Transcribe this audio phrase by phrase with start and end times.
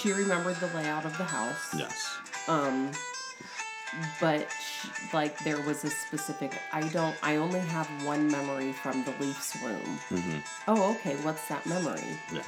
[0.00, 1.74] she remembered the layout of the house.
[1.76, 2.16] Yes.
[2.48, 2.90] Um,
[4.20, 6.52] but sh like there was a specific.
[6.72, 7.16] I don't.
[7.22, 9.98] I only have one memory from the Leafs room.
[10.08, 11.16] hmm Oh, okay.
[11.16, 12.18] What's that memory?
[12.32, 12.42] Yeah.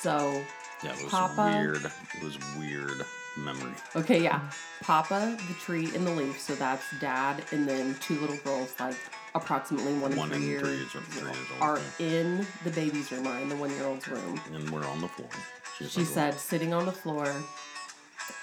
[0.00, 0.42] So,
[0.82, 0.90] Yeah.
[0.92, 1.84] It was Papa- weird.
[2.14, 3.06] It was weird
[3.38, 3.72] memory.
[3.96, 4.40] okay, yeah.
[4.82, 6.38] Papa, the tree, and the leaf.
[6.38, 8.96] So that's dad, and then two little girls, like
[9.34, 12.06] approximately one, One and three, and years, three years old, are yeah.
[12.06, 14.38] in the baby's room, are in the one-year-old's room.
[14.52, 15.30] And we're on the floor.
[15.88, 17.34] She like, said, sitting on the floor,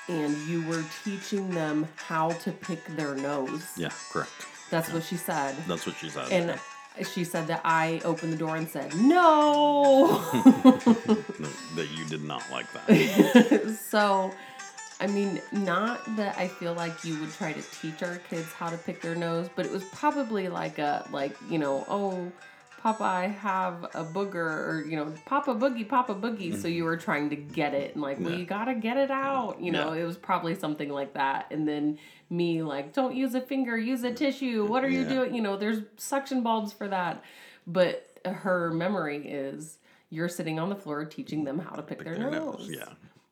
[0.07, 3.65] and you were teaching them how to pick their nose.
[3.77, 3.91] Yeah.
[4.11, 4.31] Correct.
[4.69, 5.55] That's what she said.
[5.67, 6.31] That's what she said.
[6.31, 6.59] And
[7.07, 10.21] she said that I opened the door and said, No!
[11.39, 13.77] No, that you did not like that.
[13.89, 14.33] so,
[14.99, 18.69] I mean, not that I feel like you would try to teach our kids how
[18.69, 22.29] to pick their nose, but it was probably like a, like, you know, oh,
[22.79, 26.53] Papa, I have a booger, or, you know, Papa Boogie, Papa Boogie.
[26.53, 26.67] So mm-hmm.
[26.69, 29.61] you were trying to get it and, like, well, you gotta get it out.
[29.61, 30.03] You know, Yeah.
[30.03, 31.47] it was probably something like that.
[31.51, 34.65] And then me, like, don't use a finger, use a tissue.
[34.65, 35.35] What are you doing?
[35.35, 37.21] You know, there's suction bulbs for that.
[37.67, 39.77] But her memory is
[40.09, 42.69] you're sitting on the floor teaching them how to pick, their, Their nose.
[42.71, 42.85] Yeah.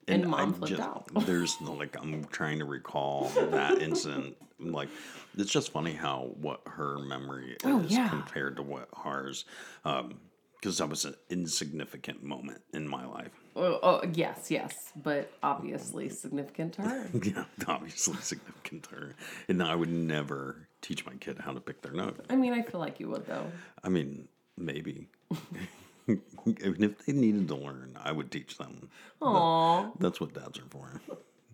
[0.09, 1.07] And I mom flipped out.
[1.25, 4.35] there's like I'm trying to recall that incident.
[4.59, 4.89] Like
[5.37, 8.09] it's just funny how what her memory is Oh, yeah.
[8.09, 9.45] compared to what ours.
[9.85, 10.19] Um,
[10.59, 13.31] Because that was an insignificant moment in my life.
[13.55, 17.07] Oh, oh, yes, yes, but obviously significant to her.
[17.23, 19.15] Yeah, obviously significant to her.
[19.47, 22.15] And I would never teach my kid how to pick their nose.
[22.29, 23.45] I mean, I feel like you would though.
[23.83, 25.07] I mean, maybe.
[26.07, 28.89] Even if they needed to learn, I would teach them.
[29.21, 31.01] Aw, That's what dads are for.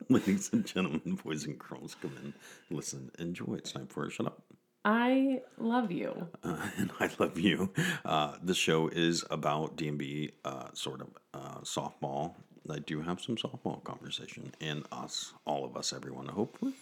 [0.09, 2.33] Ladies and gentlemen, boys and girls, come in,
[2.75, 3.55] listen, enjoy.
[3.55, 4.41] It's time for a shut up.
[4.83, 6.27] I love you.
[6.43, 7.71] Uh, and I love you.
[8.03, 12.33] Uh, this show is about DMB, uh, sort of uh, softball.
[12.69, 16.27] I do have some softball conversation, and us, all of us, everyone.
[16.27, 16.73] Hopefully,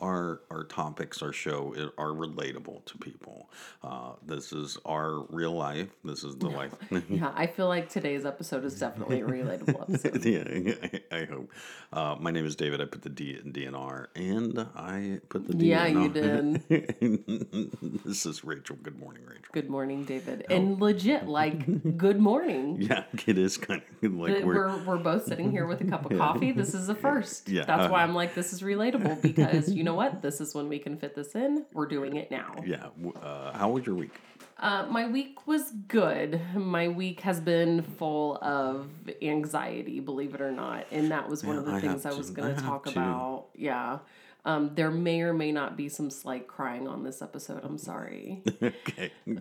[0.00, 3.48] our our topics, our show, i- are relatable to people.
[3.82, 5.88] Uh, this is our real life.
[6.04, 6.74] This is the life.
[7.08, 10.24] Yeah, I feel like today's episode is definitely a relatable episode.
[10.24, 11.50] yeah, I, I hope.
[11.92, 12.80] Uh, my name is David.
[12.80, 15.68] I put the D in DNR, and I put the D.
[15.70, 16.62] Yeah, in you did.
[18.04, 18.76] this is Rachel.
[18.82, 19.44] Good morning, Rachel.
[19.52, 20.44] Good morning, David.
[20.50, 22.76] And legit, like, good morning.
[22.80, 26.10] Yeah, it is kind of like we're, we're, we're both sitting here with a cup
[26.10, 26.52] of coffee.
[26.52, 27.48] This is the first.
[27.48, 27.64] Yeah.
[27.64, 30.22] That's why I'm like, this is relatable because you know what?
[30.22, 31.64] This is when we can fit this in.
[31.72, 32.54] We're doing it now.
[32.64, 32.86] yeah.
[33.22, 34.14] Uh, how was your week?
[34.58, 36.40] Uh, my week was good.
[36.54, 38.88] My week has been full of
[39.20, 40.86] anxiety, believe it or not.
[40.92, 43.46] And that was one of the I things I was going to talk about.
[43.54, 43.98] Yeah.
[44.44, 47.60] Um, there may or may not be some slight crying on this episode.
[47.64, 48.42] I'm sorry.
[48.62, 49.12] okay,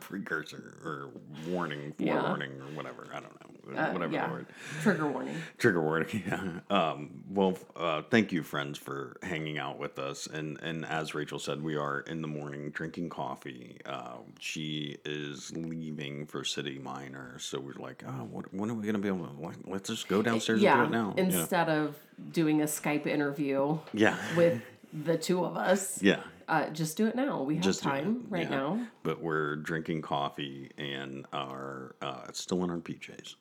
[0.00, 1.10] precursor or
[1.48, 2.20] warning, Yeah.
[2.20, 3.06] forewarning, or whatever.
[3.12, 4.26] I don't know, Uh, whatever yeah.
[4.26, 4.46] the word.
[4.82, 5.36] Trigger warning.
[5.58, 6.22] Trigger warning.
[6.32, 6.60] Yeah.
[6.70, 10.26] Um, well, uh, thank you, friends, for hanging out with us.
[10.26, 13.78] And and as Rachel said, we are in the morning drinking coffee.
[13.86, 18.84] Uh, she is leaving for City Minor, so we're like, oh, what, when are we
[18.86, 19.52] gonna be able to?
[19.66, 20.82] Let's just go downstairs Yeah.
[20.82, 21.14] and do it now.
[21.16, 21.96] Instead of
[22.32, 24.16] doing a Skype interview Yeah.
[24.36, 24.60] with
[24.92, 26.20] the two of us, Yeah.
[26.48, 27.42] uh, just do it now.
[27.42, 28.56] We have Just time right yeah.
[28.56, 28.86] now.
[29.02, 33.36] But we're drinking coffee and are uh, still in our PJs.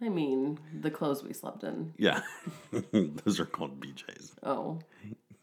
[0.00, 1.92] I mean, the clothes we slept in.
[1.96, 2.20] Yeah,
[2.92, 4.32] those are called BJs.
[4.44, 4.78] Oh,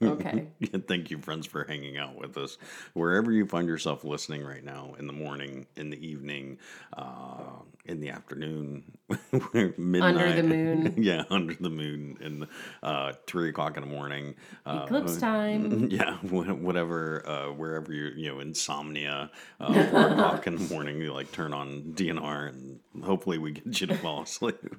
[0.02, 0.48] okay.
[0.88, 2.58] Thank you, friends, for hanging out with us.
[2.94, 6.58] Wherever you find yourself listening right now, in the morning, in the evening,
[6.96, 7.42] uh,
[7.86, 8.84] in the afternoon,
[9.78, 10.16] midnight.
[10.16, 10.94] Under the moon.
[10.98, 12.48] yeah, under the moon, in
[12.82, 14.36] uh, three o'clock in the morning.
[14.66, 15.90] Uh, Eclipse time.
[15.90, 21.14] Yeah, whatever, uh, wherever you're, you know, insomnia, uh, four o'clock in the morning, you
[21.14, 24.76] like turn on DNR and hopefully we get you to fall asleep.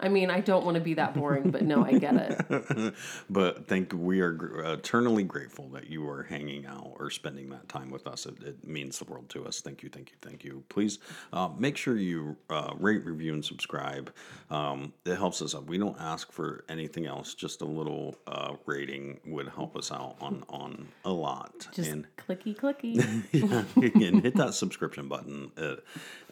[0.00, 2.94] I mean, I don't want to be that boring, but no, I get it.
[3.30, 7.90] but thank we are eternally grateful that you are hanging out or spending that time
[7.90, 8.26] with us.
[8.26, 9.60] It, it means the world to us.
[9.60, 10.64] Thank you, thank you, thank you.
[10.68, 10.98] Please
[11.32, 14.12] uh, make sure you uh, rate, review, and subscribe.
[14.50, 15.66] Um, it helps us out.
[15.66, 17.34] We don't ask for anything else.
[17.34, 21.68] Just a little uh, rating would help us out on on a lot.
[21.72, 22.96] Just and clicky clicky.
[23.32, 25.50] yeah, and hit that subscription button.
[25.56, 25.76] Uh,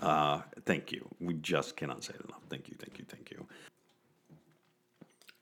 [0.01, 1.09] uh, thank you.
[1.21, 2.43] We just cannot say it enough.
[2.49, 3.47] Thank you, thank you, thank you.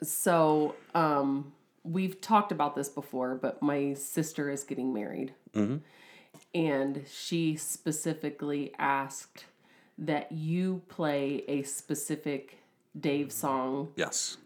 [0.03, 1.53] So, um,
[1.83, 5.35] we've talked about this before, but my sister is getting married.
[6.55, 9.47] And she specifically asked
[9.99, 12.59] that you play a specific
[12.99, 14.39] Dave song, Yes.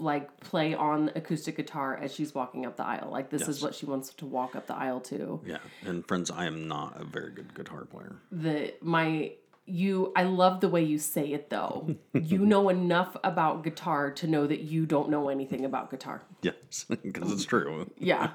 [0.00, 3.10] Like play on acoustic guitar as she's walking up the aisle.
[3.10, 3.48] Like, this Yes.
[3.50, 5.40] is what she wants to walk up the aisle to.
[5.44, 5.58] Yeah.
[5.84, 8.16] And friends, I am not a very good guitar player.
[8.32, 9.32] the my
[9.66, 11.94] you I love the way you say it though.
[12.14, 16.22] you know enough about guitar to know that you don't know anything about guitar.
[16.42, 17.88] Yes, because it's true.
[17.98, 18.30] Yeah.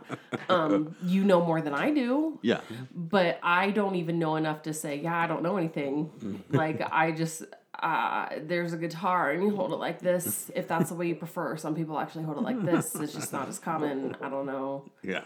[0.47, 2.62] Um you know more than I do, Yeah.
[2.94, 6.41] but I don't even know enough to say, yeah, I don't know anything.
[6.51, 7.44] like I just
[7.86, 11.16] uh, there's a guitar and you hold it like this if that's the way you
[11.16, 11.56] prefer.
[11.56, 12.96] Some people actually hold it like this.
[12.96, 14.16] It's just not as common.
[14.22, 14.90] I don't know.
[15.04, 15.22] Yeah.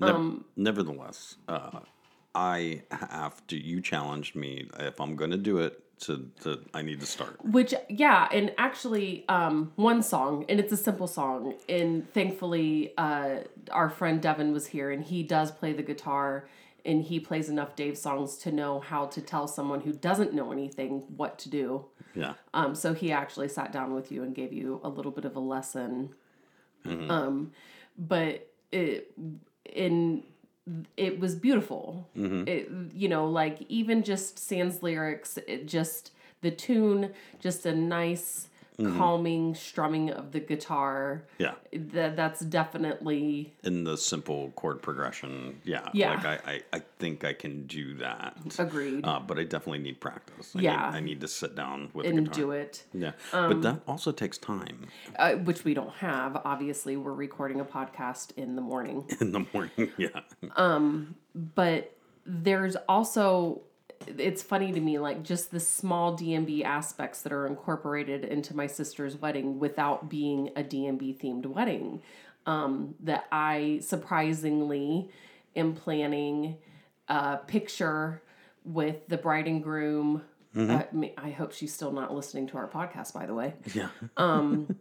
[0.00, 1.80] Nev- Um, nevertheless, uh,
[2.34, 3.56] I have to.
[3.56, 4.68] You challenged me.
[4.78, 7.42] If I'm going to do it, to, to I need to start.
[7.44, 13.38] Which yeah, and actually, um, one song, and it's a simple song, and thankfully, uh,
[13.70, 16.46] our friend Devin was here, and he does play the guitar,
[16.86, 20.52] and he plays enough Dave songs to know how to tell someone who doesn't know
[20.52, 21.84] anything what to do.
[22.14, 22.34] Yeah.
[22.54, 25.36] Um, so he actually sat down with you and gave you a little bit of
[25.36, 26.14] a lesson.
[27.10, 27.52] Um,
[27.98, 29.12] but it
[29.64, 30.22] in
[30.96, 32.08] it was beautiful.
[32.48, 38.48] It you know like even just Sans lyrics, it just the tune, just a nice
[38.78, 41.24] calming strumming of the guitar.
[41.38, 41.54] Yeah.
[41.72, 45.60] That that's definitely In the simple chord progression.
[45.64, 45.88] Yeah.
[45.92, 46.14] Yeah.
[46.14, 48.36] Like I, I, I think I can do that.
[48.58, 50.54] agreed Uh, but I definitely need practice.
[50.54, 50.90] I Yeah.
[50.90, 52.84] Need, I need to sit down with the and do it.
[52.92, 53.12] Yeah.
[53.32, 54.86] but that also takes time
[55.18, 56.40] Uh, which we don't have.
[56.44, 59.04] Obviously, we're recording a podcast in the morning.
[59.20, 59.90] in the morning.
[59.96, 60.20] Yeah.
[60.56, 61.96] Um, but
[62.26, 63.62] there's also
[64.06, 68.66] it's funny to me like just the small DMB aspects that are incorporated into my
[68.66, 72.02] sister's wedding without being a DMB themed wedding
[72.46, 75.10] um, that I surprisingly
[75.54, 76.56] am planning
[77.08, 78.22] a picture
[78.64, 80.22] with the bride and groom
[80.58, 80.84] uh,
[81.18, 83.52] I hope she's still not listening to our podcast, by the way.
[83.74, 83.88] Yeah.
[84.16, 84.74] Um,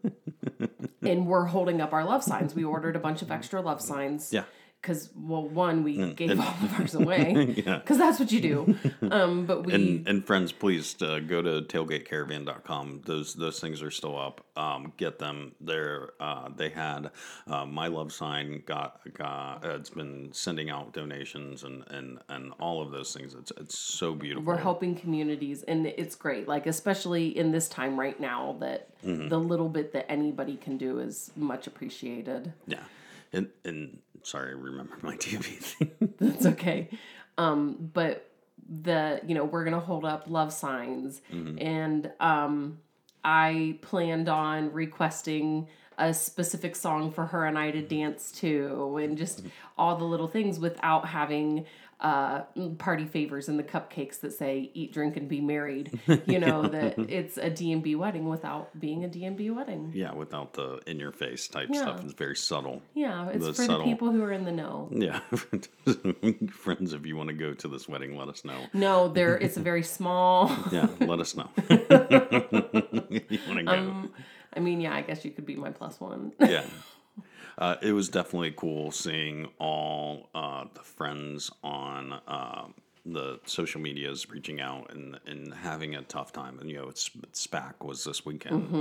[1.02, 2.56] And we're holding up our love signs.
[2.56, 4.34] We ordered a bunch of extra love signs.
[4.34, 4.44] Yeah.
[4.86, 7.56] Because, well, one, we gave and- all of ours away.
[7.66, 7.78] Yeah.
[7.80, 8.78] Because that's what you do.
[9.10, 13.02] Um, but we, And and friends, please uh, go to tailgatecaravan.com.
[13.06, 14.46] Those those things are still up.
[14.56, 15.54] Um, get them.
[15.60, 17.12] They're uh, they had
[17.48, 19.66] uh, my love sign got got.
[19.66, 23.34] Uh, it's been sending out donations and and and all of those things.
[23.34, 24.44] It's it's so beautiful.
[24.44, 26.48] we're helping communities, and it's great.
[26.48, 29.28] Like, especially in this time right now, that Mm-hmm.
[29.28, 32.54] the little bit that anybody can do is much appreciated.
[32.66, 32.80] Yeah.
[33.36, 35.92] And and sorry, I remember my TV thing.
[36.20, 36.90] That's okay.
[37.38, 38.32] Um, but
[38.68, 41.22] the you know we're gonna hold up love signs,
[41.60, 42.80] and um,
[43.24, 45.68] I planned on requesting
[45.98, 49.44] a specific song for her and I to dance to, and just
[49.78, 51.66] all the little things without having
[52.02, 52.42] uh
[52.78, 57.00] party favors and the cupcakes that say eat drink and be married you know that
[57.10, 61.48] it's a DMB wedding without being a DMB wedding yeah, without the in your face
[61.48, 61.82] type Yeah.
[61.84, 62.04] stuff.
[62.04, 62.82] It's very subtle.
[62.94, 65.20] yeah it's The for subtle- the people who are in the know Yeah.
[66.52, 68.60] friends, if you want to go to this wedding, let us know.
[68.74, 71.50] no there it's a very small Yeah, let us know.
[71.60, 73.72] you want to go.
[73.72, 74.12] Um,
[74.54, 76.34] I mean, yeah, I guess you could be my plus one.
[76.40, 76.64] yeah.
[77.58, 82.68] Uh, it was definitely cool seeing all uh, the friends on uh,
[83.06, 86.60] the social media is reaching out and, and having a tough time.
[86.60, 88.74] And, you know, it's, SPAC was this weekend,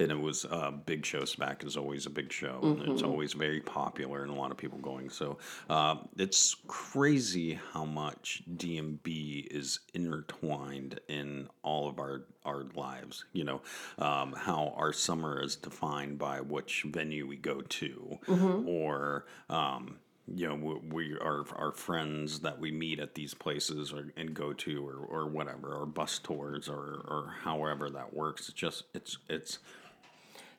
[0.00, 1.22] and it was a big show.
[1.22, 4.56] SPAC is always a big show, and it's always very popular and a lot of
[4.56, 5.10] people going.
[5.10, 13.24] So uh, it's crazy how much DMB is intertwined in all of our our lives.
[13.32, 13.60] You know,
[13.98, 18.18] um, how our summer is defined by which venue we go to,
[18.66, 19.98] or um,
[20.28, 24.52] you know, we, are our friends that we meet at these places or and go
[24.52, 28.48] to, or, or whatever, or bus tours, or or however that works.
[28.48, 29.58] It's just it's it's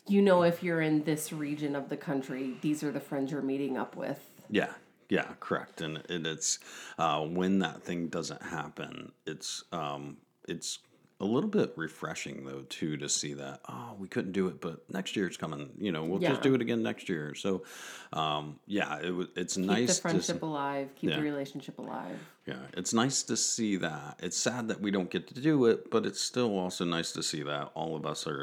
[0.07, 3.41] you know, if you're in this region of the country, these are the friends you're
[3.41, 4.19] meeting up with.
[4.49, 4.73] Yeah,
[5.09, 5.81] yeah, correct.
[5.81, 6.59] And, and it's
[6.97, 10.17] uh, when that thing doesn't happen, it's um,
[10.47, 10.79] it's
[11.23, 14.83] a little bit refreshing though too to see that oh we couldn't do it, but
[14.91, 15.69] next year it's coming.
[15.79, 16.29] You know, we'll Yeah.
[16.31, 17.33] just do it again next year.
[17.33, 17.63] So
[18.11, 21.15] um, yeah, it it's nice to Keep nice the to friendship alive, keep Yeah.
[21.17, 22.19] the relationship alive.
[22.45, 24.19] yeah, it's nice to see that.
[24.21, 27.23] It's sad that we don't get to do it, but it's still also nice to
[27.23, 28.33] see that all of us are,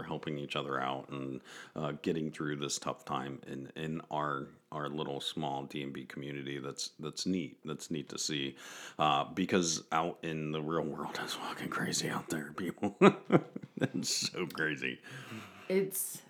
[0.00, 1.42] are helping each other out and
[1.76, 6.58] uh, getting through this tough time in, in our our little small DMB community.
[6.58, 7.58] That's that's neat.
[7.64, 8.56] That's neat to see,
[8.98, 12.96] uh, because out in the real world, it's fucking crazy out there, people.
[13.80, 14.98] it's so crazy.
[15.68, 16.22] It's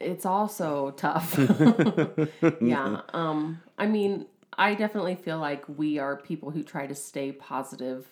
[0.00, 1.38] it's also tough.
[2.60, 3.00] yeah.
[3.12, 8.06] Um, I mean, I definitely feel like we are people who try to stay positive.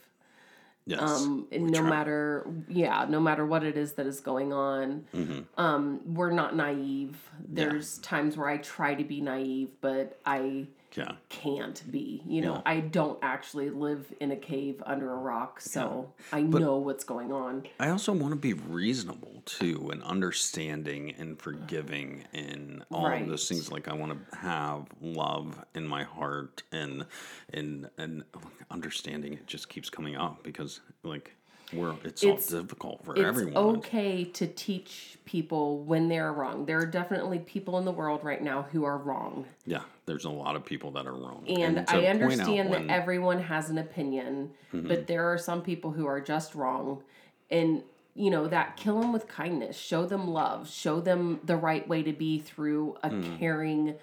[0.91, 1.01] Yes.
[1.01, 5.41] Um, no matter, yeah, no matter what it is that is going on, Mm-hmm.
[5.57, 7.17] um, we're not naive.
[7.49, 10.67] There's times where I try to be naive, but I
[10.97, 11.13] Yeah.
[11.29, 12.23] can't be.
[12.27, 12.63] You know, Yeah.
[12.67, 17.33] I don't actually live in a cave under a rock, so I know what's going
[17.33, 17.65] on.
[17.79, 23.49] I also want to be reasonable too and understanding and forgiving and all of those
[23.49, 23.71] things.
[23.71, 27.07] Like I want to have love in my heart and
[27.53, 28.25] and and
[28.71, 29.35] understanding.
[29.35, 31.33] It just keeps coming up because like
[31.73, 33.31] we're it's, It's- all difficult for everyone.
[33.35, 33.77] It's everyone.
[33.77, 36.67] okay to teach people when they're wrong.
[36.67, 39.47] There are definitely people in the world right now who are wrong.
[39.67, 41.45] Yeah, there's a lot of people that are wrong.
[41.49, 42.87] And, to I understand when- Mm-hmm.
[42.89, 47.03] that everyone has an opinion, but there are some people who are just wrong.
[47.51, 47.83] And,
[48.15, 52.03] you know, that kill them with kindness, show them love, show them the right way
[52.03, 53.39] to be through a Mm.
[53.39, 53.95] caring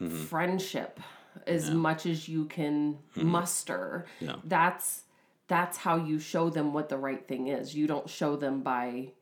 [0.00, 0.24] Mm-hmm.
[0.26, 1.00] friendship
[1.46, 4.06] as much as you can muster.
[4.20, 4.24] Mm-hmm.
[4.26, 4.36] Yeah.
[4.44, 5.02] That's
[5.48, 7.74] that's how you show them what the right thing is.
[7.74, 9.12] You don't show them by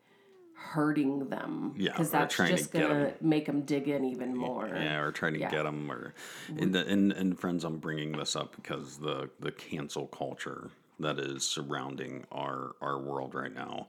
[0.53, 4.67] hurting them Yeah, because that's just gonna make them dig in even more.
[4.67, 5.51] Yeah, or trying to Yeah.
[5.51, 6.13] get them, or
[6.57, 10.69] and, the, and and friends, I'm bringing this up because the the cancel culture
[10.99, 13.87] that is surrounding our our world right now.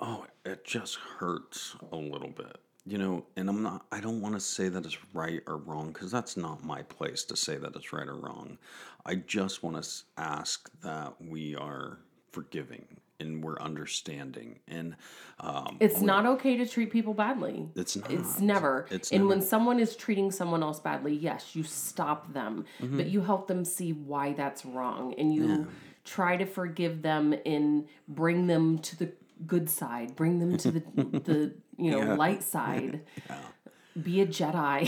[0.00, 3.24] Oh, it just hurts a little bit, you know.
[3.36, 3.86] And I'm not.
[3.92, 7.24] I don't want to say that it's right or wrong because that's not my place
[7.24, 8.58] to say that it's right or wrong.
[9.06, 11.98] I just want to ask that we are
[12.30, 12.86] forgiving
[13.20, 14.96] and we're understanding and
[15.38, 17.68] um, It's not okay to treat people badly.
[17.76, 18.10] it's not.
[18.10, 18.86] It's never.
[18.90, 19.28] It's and never.
[19.28, 22.96] when someone is treating someone else badly, yes, you stop them, Mm-hmm.
[22.96, 25.68] but you help them see why that's wrong and you
[26.04, 29.12] try to forgive them and bring them to the
[29.46, 30.80] good side, bring them to the
[31.24, 32.14] the, you know, Yeah.
[32.14, 33.02] light side.
[34.02, 34.84] Be a Jedi.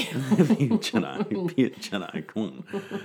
[0.57, 1.55] be a Jedi.
[1.55, 2.27] Be a Jedi.
[2.27, 3.03] Come on.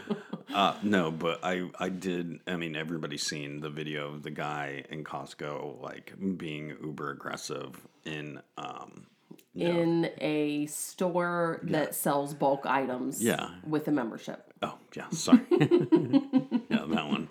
[0.54, 2.40] Uh, no, but I, I did.
[2.48, 7.86] I mean, everybody's seen the video of the guy in Costco, like being uber aggressive
[8.06, 8.40] in.
[8.58, 9.08] Um,
[9.56, 13.50] in a store that sells bulk items Yeah.
[13.68, 14.54] with a membership.
[14.62, 15.42] oh yeah, sorry.
[15.52, 17.28] yeah, that one.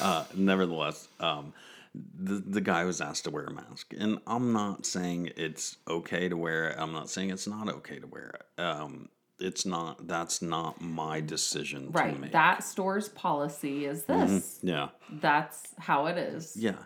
[0.00, 1.52] uh, nevertheless, um,
[2.18, 6.28] the the guy was asked to wear a mask, and I'm not saying it's okay
[6.28, 6.76] to wear it.
[6.78, 8.60] I'm not saying it's not okay to wear it.
[8.60, 10.06] Um, it's not.
[10.08, 12.18] That's not my decision to Right.
[12.18, 12.32] make.
[12.32, 14.58] That store's policy is this.
[14.62, 14.88] yeah.
[15.10, 16.56] That's how it is.
[16.56, 16.76] Yeah.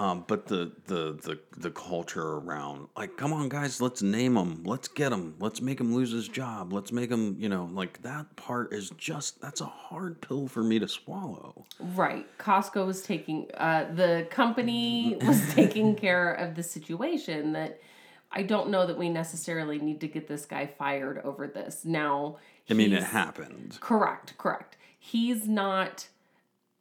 [0.00, 4.62] Um, but the, the the the culture around like come on guys let's name him
[4.64, 8.00] let's get him let's make him lose his job let's make him you know like
[8.00, 12.26] that part is just that's a hard pill for me to swallow Right.
[12.38, 17.80] Costco was taking, uh, the company was taking care of the situation that
[18.32, 21.84] I don't know that we necessarily need to get this guy fired over this.
[21.84, 22.36] Now,
[22.68, 24.76] I mean it happened Correct, correct.
[24.98, 26.08] He's not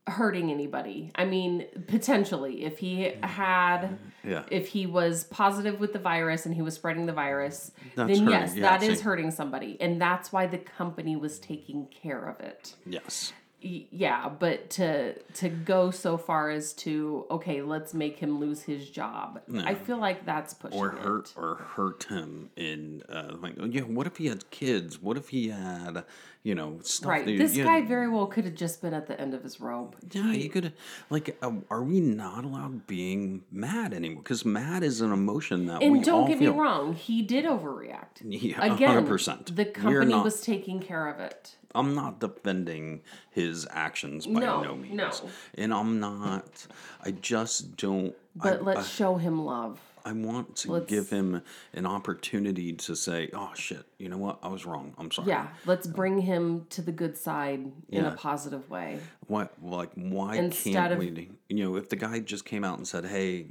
[0.09, 1.11] hurting anybody.
[1.15, 6.53] I mean, potentially, if he had, yeah if he was positive with the virus and
[6.53, 9.77] he was spreading the virus, That's then hurting, yes, yeah, that is hurting somebody.
[9.79, 12.75] And that's why the company was taking care of it.
[12.85, 18.61] yes yeah but to to go so far as to okay let's make him lose
[18.63, 20.99] his job i feel like that's pushing or it.
[20.99, 25.17] hurt or hurt him in uh, like oh, yeah what if he had kids what
[25.17, 26.05] if he had
[26.43, 29.19] you know stuff right that- this guy very well could have just been at the
[29.19, 30.71] end of his rope Yeah, you could
[31.09, 31.37] like.
[31.41, 34.23] Uh, are we not allowed being mad anymore?
[34.23, 36.53] Because mad is an emotion that and we don't all get feel.
[36.53, 39.53] me wrong he did overreact Yeah, again 100%.
[39.55, 44.75] the company was taking care of it I'm not defending his actions by no, No,
[44.75, 45.11] means, no.
[45.55, 46.67] and I'm not.
[47.03, 48.15] I just don't.
[48.35, 51.41] but I, let's show him love I want to let's- give him
[51.73, 54.39] an opportunity to say, "Oh shit, you know what?
[54.41, 54.95] I was wrong.
[54.97, 59.53] I'm sorry." yeah let's bring him to the good side in a positive way What
[59.61, 61.29] like why Instead can't of- we?
[61.49, 63.47] You know, if the guy just came out and said, "Hey,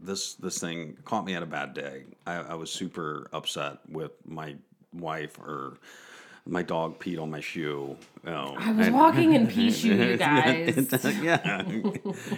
[0.00, 2.04] this this thing caught me at a bad day.
[2.26, 4.56] I, I was super upset with my
[4.94, 5.76] wife or."
[6.50, 7.96] My dog peed on my shoe.
[8.24, 11.62] Know, i was and- walking in pea shoe you guys yeah.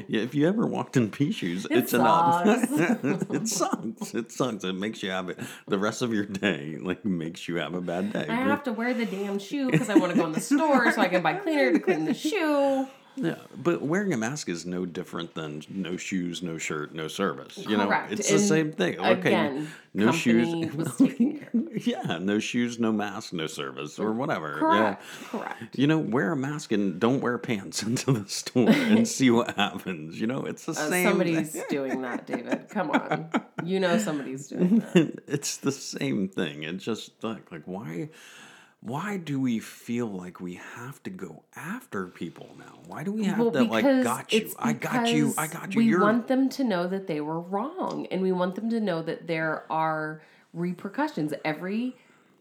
[0.08, 0.20] yeah.
[0.20, 2.44] If you ever walked in pea shoes, It it's enough.
[2.44, 2.70] sucks.
[3.30, 4.14] it sucks.
[4.14, 4.64] It sucks.
[4.64, 6.76] It makes you have it the rest of your day.
[6.80, 8.26] Like makes you have a bad day.
[8.28, 10.92] I have to wear the damn shoe because I want to go in the store
[10.92, 12.86] so I can buy cleaner to clean the shoe.
[13.16, 17.58] Yeah, but wearing a mask is no different than no shoes, no shirt, no service.
[17.58, 18.98] You know, it's the same thing.
[18.98, 20.70] Okay, again, no company
[21.50, 21.86] shoes.
[21.86, 24.58] yeah, no shoes, no mask, no service, or whatever.
[24.58, 25.02] Correct.
[25.02, 25.28] Yeah.
[25.28, 25.78] Correct.
[25.78, 29.56] You know, wear a mask and don't wear pants into the store and see what
[29.56, 30.20] happens.
[30.20, 31.08] You know, it's the Uh, same.
[31.08, 32.68] somebody's doing that, David.
[32.70, 33.28] Come on.
[33.64, 35.22] You know somebody's doing that.
[35.26, 36.62] it's the same thing.
[36.62, 38.08] It's just like, like why
[38.82, 42.78] why do we feel like we have to go after people now?
[42.86, 44.52] Why do we have Well, to like got you?
[44.58, 45.34] I got you.
[45.36, 45.78] I got you.
[45.78, 48.80] We You're want them to know that they were wrong, and we want them to
[48.80, 50.22] know that there are
[50.54, 51.34] repercussions.
[51.44, 51.96] Every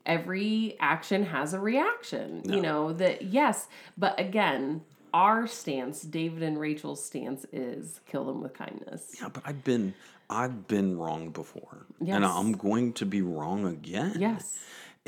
[0.06, 2.42] every action has a reaction.
[2.46, 3.68] You know that yes,
[3.98, 4.82] but again,
[5.14, 9.18] our stance, David and Rachel's stance, is kill them with kindness.
[9.22, 9.94] yeah, but I've been
[10.30, 11.86] I've been wrong before.
[12.06, 14.16] And I'm going to be wrong again.
[14.20, 14.58] Yes.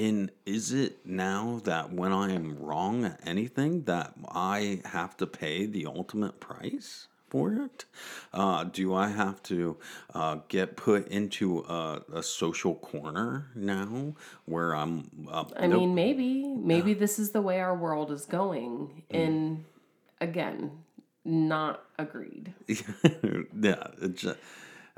[0.01, 5.27] And is it now that when I am wrong at anything that I have to
[5.27, 7.86] pay the ultimate price for it?
[8.34, 9.77] Uh, do I have to
[10.15, 14.15] uh, get put into a, a social corner now
[14.46, 15.27] where I'm?
[15.29, 19.17] Uh, I mean, maybe maybe this is the way our world is going, Mm.
[19.24, 19.65] and
[20.20, 20.72] again,
[21.24, 22.53] not agreed.
[22.67, 24.39] yeah, it just,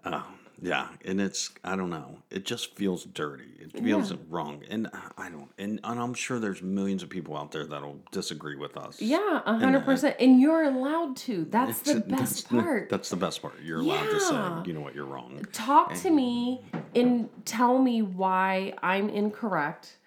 [0.05, 0.23] uh,
[0.63, 2.19] yeah, and it's I don't know.
[2.31, 3.51] It just feels dirty.
[3.59, 4.17] It feels Yeah.
[4.29, 5.49] wrong, and I don't.
[5.57, 9.01] And, and I'm sure there's millions of people out there that'll disagree with us.
[9.01, 10.15] Yeah, a hundred percent.
[10.19, 11.45] And you're allowed to.
[11.49, 12.89] That's the best that's, part.
[12.89, 13.55] That's the best part.
[13.61, 15.45] You're allowed to say, you know what, you're wrong.
[15.51, 16.61] Talk to me
[16.95, 19.97] and tell me why I'm incorrect.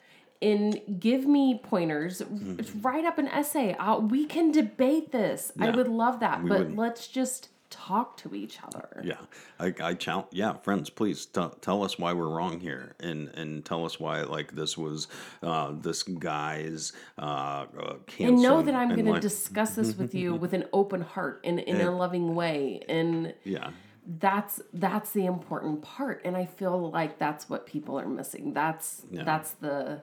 [0.42, 2.20] And give me pointers.
[2.20, 2.80] Mm-hmm.
[2.82, 3.74] Write up an essay.
[3.78, 5.50] i we can debate this.
[5.58, 6.42] I would love that.
[6.42, 6.76] we but would.
[6.76, 9.02] let's just talk to each other.
[9.04, 9.18] Yeah,
[9.58, 10.28] I, I challenge.
[10.30, 14.22] Yeah, friends, please t- tell us why we're wrong here, and and tell us why
[14.22, 15.08] like this was
[15.42, 20.34] uh, this guy's uh, uh, and know that I'm going to discuss this with you
[20.44, 22.80] with an open heart and in a loving way.
[22.88, 23.70] And Yeah,
[24.06, 29.02] that's that's the important part and i feel like that's what people are missing that's
[29.10, 30.00] that's the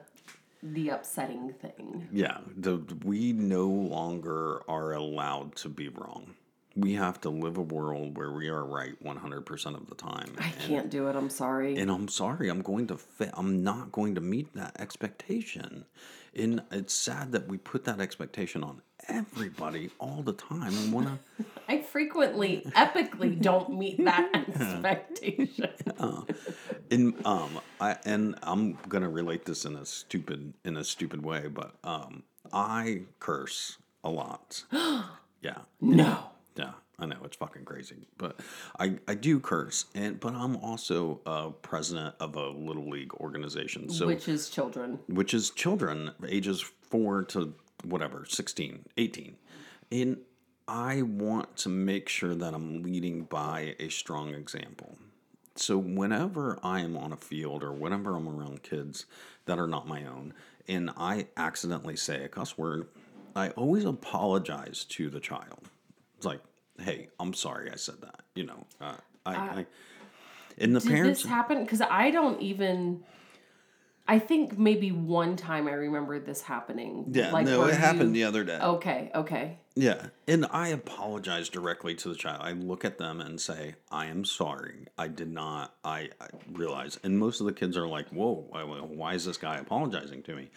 [0.62, 2.38] the upsetting thing yeah.
[2.56, 6.34] The we no longer are allowed to be wrong.
[6.76, 10.34] We have to live a world where we are right 100% of the time.
[10.38, 13.92] i can't do it i'm sorry and I'm sorry, I'm going to fa- I'm not
[13.92, 15.84] going to meet that expectation.
[16.36, 21.06] And it's sad that we put that expectation on everybody all the time and want
[21.38, 25.68] to i frequently epically don't meet that expectation
[26.90, 31.22] and um I and I'm going to relate this in a stupid in a stupid
[31.24, 34.64] way, but um I curse a lot.
[34.72, 35.58] yeah.
[35.80, 38.40] no Yeah, I know it's fucking crazy, but
[38.78, 43.88] I I do curse, and but I'm also uh, president of a little league organization,
[43.88, 45.00] so which is children.
[45.08, 49.36] Which is children ages 4 to whatever 16 18
[49.92, 50.16] and
[50.66, 54.96] i want to make sure that i'm leading by a strong example.
[55.56, 59.06] So whenever i am on a field or whenever i'm around kids
[59.46, 60.32] that are not my own
[60.66, 62.88] and i accidentally say a cuss word
[63.36, 65.70] i always apologize to the child
[66.24, 66.42] it's
[66.78, 69.66] like hey i'm sorry i said that you know uh, I, I
[70.58, 73.04] and the did parents this happen because i don't even
[74.08, 78.24] i think maybe one time i remember this happening yeah like no it happened the
[78.24, 82.40] other day okay okay Yeah, and I apologize directly to the child.
[82.44, 84.86] I look at them and say, "I am sorry.
[84.96, 85.74] I did not.
[85.82, 89.36] I, I realize." And most of the kids are like, "Whoa, why, why is this
[89.36, 90.50] guy apologizing to me?"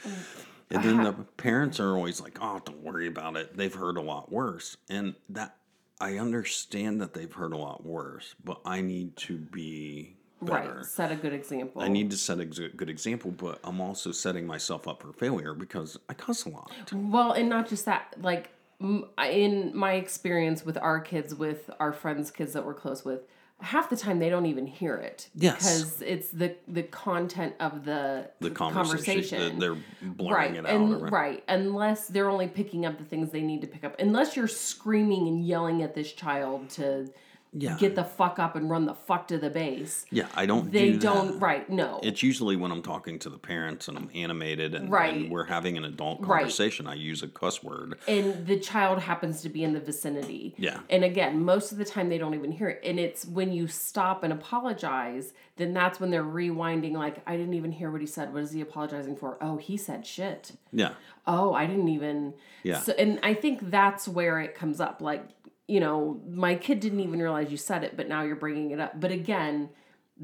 [0.70, 3.58] And then the parents are always like, "Oh, don't worry about it.
[3.58, 5.57] They've heard a lot worse." And that
[6.00, 10.76] I understand that they've heard a lot worse, but I need to be better.
[10.76, 14.12] right set a good example I need to set a good example, but I'm also
[14.12, 16.72] setting myself up for failure because I cuss a lot.
[16.94, 22.30] Well, and not just that, like in my experience with our kids, with our friends'
[22.30, 23.22] kids that we're close with,
[23.60, 25.30] half the time they don't even hear it.
[25.36, 25.58] Yes.
[25.58, 30.70] Because it's the the content of the The conversation, they're blurring right it out.
[30.70, 34.36] and right unless they're only picking up the things they need to pick up unless
[34.36, 37.08] you're screaming and yelling at this child to
[37.54, 37.78] Yeah.
[37.80, 40.72] get the fuck up and run the fuck to the base Yeah, I don't.
[40.72, 41.40] they do don't That.
[41.40, 45.14] right no It's usually when I'm talking to the parents and I'm animated and, Right.
[45.16, 46.40] and we're having an adult Right.
[46.42, 46.88] conversation.
[46.88, 47.96] I use a cuss word.
[48.08, 50.56] and the child happens to be in the vicinity.
[50.58, 50.80] Yeah.
[50.90, 52.82] And again, most of the time they don't even hear it.
[52.84, 57.54] And it's when you stop and apologize, then that's when they're rewinding, like, I didn't
[57.56, 58.34] even hear what he said.
[58.34, 59.38] What is he apologizing for?
[59.42, 60.52] Oh, he said shit.
[60.72, 60.92] Yeah,
[61.26, 62.34] Oh, I didn't even.
[62.64, 62.80] Yeah.
[62.80, 65.02] So, and I think that's where it comes up.
[65.02, 65.26] Like,
[65.68, 68.80] you know, my kid didn't even realize you said it, but now you're bringing it
[68.80, 69.00] up.
[69.00, 69.70] But again,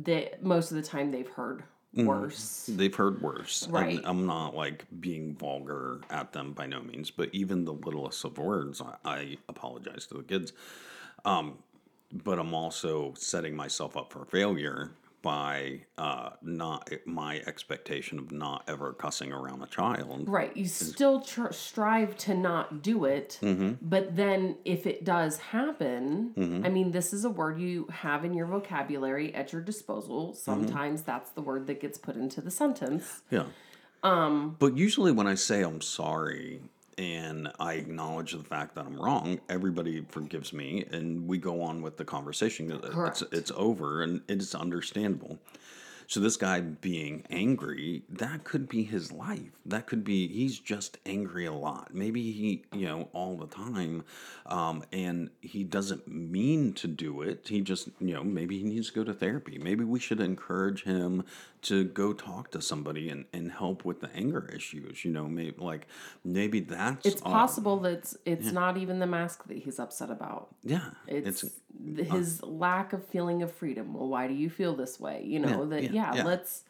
[0.03, 1.63] that most of the time they've heard
[1.95, 2.69] worse.
[2.71, 3.67] They've heard worse.
[3.67, 4.01] Right.
[4.03, 8.37] I'm not like being vulgar at them by no means, but even the littlest of
[8.37, 10.53] words, I, I apologize to the kids.
[11.25, 11.59] Um,
[12.11, 14.91] but I'm also setting myself up for failure
[15.23, 20.27] by uh, not my expectation of not ever cussing around a child.
[20.27, 20.55] Right.
[20.55, 23.73] You still tr- strive to not do it, Mm-hmm.
[23.81, 28.33] but then if it does happen, I mean, this is a word you have in
[28.35, 30.27] your vocabulary at your disposal.
[30.31, 30.37] Mm-hmm.
[30.37, 33.21] Sometimes that's the word that gets put into the sentence.
[33.31, 33.45] Yeah.
[34.03, 36.59] Um, but usually when I say I'm sorry
[36.97, 41.81] and I acknowledge the fact that I'm wrong, everybody forgives me and we go on
[41.81, 42.71] with the conversation.
[42.71, 43.23] It's, Correct.
[43.31, 45.39] it's over and it's understandable.
[46.07, 49.51] So this guy being angry, that could be his life.
[49.65, 51.93] That could be he's just angry a lot.
[51.93, 54.03] Maybe he, you know, all the time,
[54.45, 57.47] um, and he doesn't mean to do it.
[57.47, 59.57] He just, you know, maybe he needs to go to therapy.
[59.57, 61.23] Maybe we should encourage him
[61.63, 65.03] to go talk to somebody and, and help with the anger issues.
[65.05, 65.87] You know, maybe like
[66.23, 70.09] maybe that's It's uh, possible that it's, it's not even the mask that he's upset
[70.09, 70.53] about.
[70.63, 73.93] yeah, It's, it's his lack of feeling of freedom.
[73.93, 75.23] Well, why do you feel this way?
[75.25, 76.23] You know that yeah, yeah, yeah.
[76.23, 76.63] let's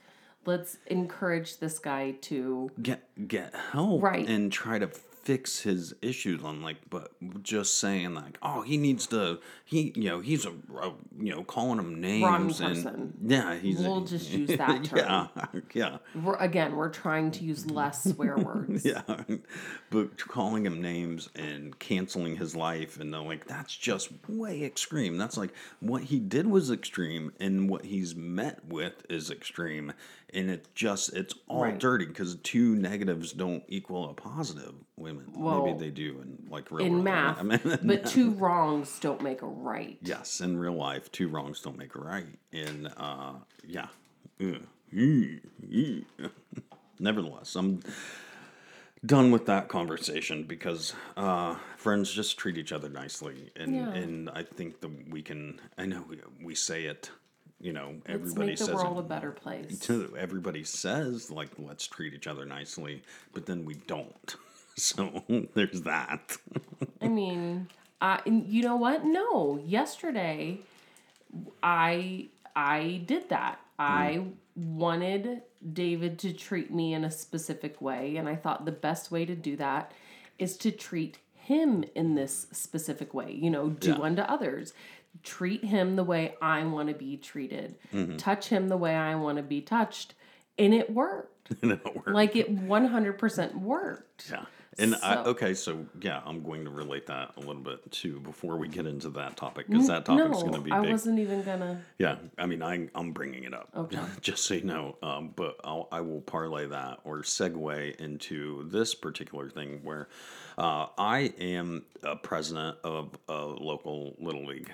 [0.45, 4.27] let's encourage this guy to get get help Right.
[4.27, 4.89] and try to
[5.23, 7.11] fix his issues on like but
[7.43, 10.49] just saying like oh he needs to he you know he's a,
[10.81, 13.13] a you know calling him names and person.
[13.25, 14.97] yeah he's We'll just use that term.
[14.99, 15.27] yeah
[15.73, 18.83] yeah we're, again we're trying to use less swear words.
[18.85, 19.01] yeah
[19.89, 25.17] but calling him names and canceling his life and they're like that's just way extreme
[25.17, 29.93] that's like what he did was extreme and what he's met with is extreme
[30.33, 31.79] and it just it's all Right.
[31.79, 36.71] dirty because two negatives don't equal a positive women Well, maybe they do in like
[36.71, 39.97] real in world, math, I mean, but two wrongs don't make a right.
[40.01, 43.33] yes in real life two wrongs don't make a right and uh
[43.65, 43.87] yeah
[46.99, 47.81] nevertheless i'm
[49.05, 53.93] done with that conversation because uh, friends just treat each other nicely, and Yeah.
[53.93, 55.59] and I think that we can.
[55.77, 57.11] I know we, we say it,
[57.63, 59.79] you know, Let's everybody make the says world a better place.
[59.79, 63.01] to- Everybody says like let's treat each other nicely,
[63.33, 64.35] but then we don't.
[64.75, 65.23] So
[65.53, 66.35] there's that.
[66.99, 67.67] I mean,
[68.01, 69.05] I you know what?
[69.05, 70.61] No, yesterday,
[71.61, 73.59] I I did that.
[73.79, 73.81] Hmm.
[73.83, 74.23] I
[74.55, 79.25] wanted David to treat me in a specific way, and I thought the best way
[79.25, 79.91] to do that
[80.39, 83.31] is to treat him in this specific way.
[83.31, 83.99] You know, do Yeah.
[83.99, 84.73] unto others.
[85.21, 87.75] Treat him the way I want to be treated.
[88.17, 90.15] Touch him the way I want to be touched.
[90.57, 91.51] And it worked.
[91.61, 92.09] and it worked.
[92.09, 94.29] Like it 100% worked.
[94.31, 94.45] Yeah.
[94.79, 98.57] And I, okay, so yeah, I'm going to relate that a little bit too before
[98.57, 100.91] we get into that topic because that topic's no, going to be I big.
[100.91, 101.81] wasn't even gonna.
[101.99, 103.99] Yeah, I mean, I, I'm bringing it up, Okay.
[104.21, 104.95] just so you know.
[105.03, 110.07] Um, but I'll, I will parlay that or segue into this particular thing where
[110.57, 114.71] uh, I am a president of a local little league,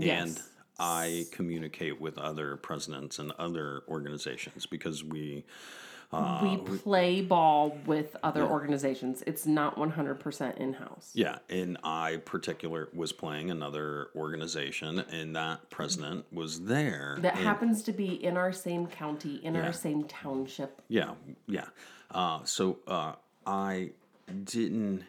[0.00, 0.40] and
[0.78, 5.44] I communicate with other presidents and other organizations because we.
[6.12, 9.24] Uh, we play ball with other organizations.
[9.26, 11.10] It's not 100% in house.
[11.12, 17.18] Yeah, and I particular was playing another organization, and that president was there.
[17.20, 19.66] That and- happens to be in our same county, in Yeah.
[19.66, 20.82] our same township.
[20.86, 21.14] Yeah,
[21.48, 21.66] yeah.
[22.12, 23.90] Uh, so uh, I
[24.44, 25.02] didn't.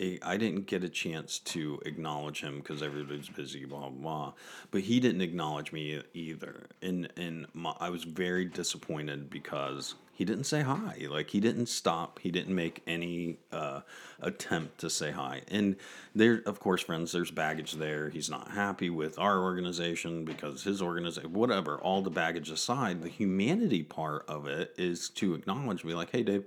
[0.00, 3.90] I didn't get a chance to acknowledge him because everybody's busy, blah blah.
[3.90, 4.32] blah.
[4.70, 10.24] But he didn't acknowledge me either, and and my, I was very disappointed because he
[10.24, 11.06] didn't say hi.
[11.08, 12.18] Like he didn't stop.
[12.18, 13.82] He didn't make any uh,
[14.20, 15.42] attempt to say hi.
[15.46, 15.76] And
[16.12, 18.08] there, of course, friends, there's baggage there.
[18.10, 21.78] He's not happy with our organization because his organization, whatever.
[21.78, 26.24] All the baggage aside, the humanity part of it is to acknowledge, be like, hey,
[26.24, 26.44] Dave,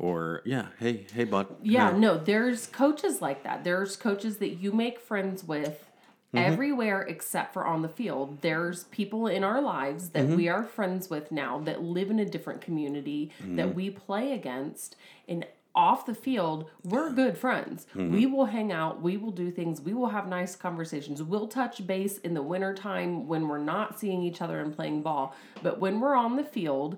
[0.00, 1.46] or yeah, hey, hey, bud.
[1.62, 3.62] Yeah, no, there's coaches like that.
[3.64, 5.86] There's coaches that you make friends with
[6.32, 6.52] Mm-hmm.
[6.52, 8.38] everywhere except for on the field.
[8.40, 10.36] There's people in our lives that Mm-hmm.
[10.36, 13.56] we are friends with now that live in a different community Mm-hmm.
[13.56, 14.94] that we play against.
[15.26, 17.84] And off the field, we're good friends.
[17.96, 18.14] Mm-hmm.
[18.14, 21.20] We will hang out, we will do things, we will have nice conversations.
[21.20, 25.34] We'll touch base in the wintertime when we're not seeing each other and playing ball.
[25.64, 26.96] But when we're on the field,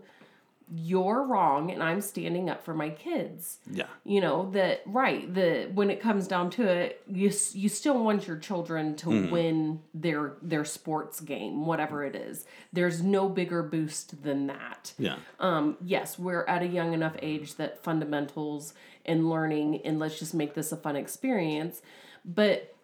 [0.75, 3.89] you're wrong and I'm standing up for my kids Yeah.
[4.05, 8.27] you know that right the when it comes down to it you you still want
[8.27, 9.31] your children to Hmm.
[9.31, 15.17] win their their sports game whatever it is there's no bigger boost than that Yeah.
[15.41, 18.73] um yes we're at a young enough age that fundamentals
[19.05, 21.83] and learning and let's just make this a fun experience
[22.25, 22.75] but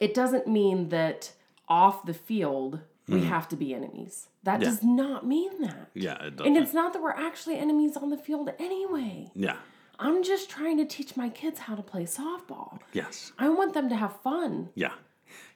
[0.00, 1.32] it doesn't mean that
[1.68, 4.28] off the field we have to be enemies.
[4.44, 4.68] That Yeah.
[4.68, 5.90] does not mean that.
[5.94, 6.40] Yeah, it.
[6.40, 9.30] And it's not that we're actually enemies on the field anyway.
[9.34, 9.56] yeah.
[9.98, 12.80] I'm just trying to teach my kids how to play softball.
[12.92, 13.30] Yes.
[13.38, 14.70] I want them to have fun.
[14.74, 14.94] Yeah,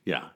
[0.04, 0.28] yeah.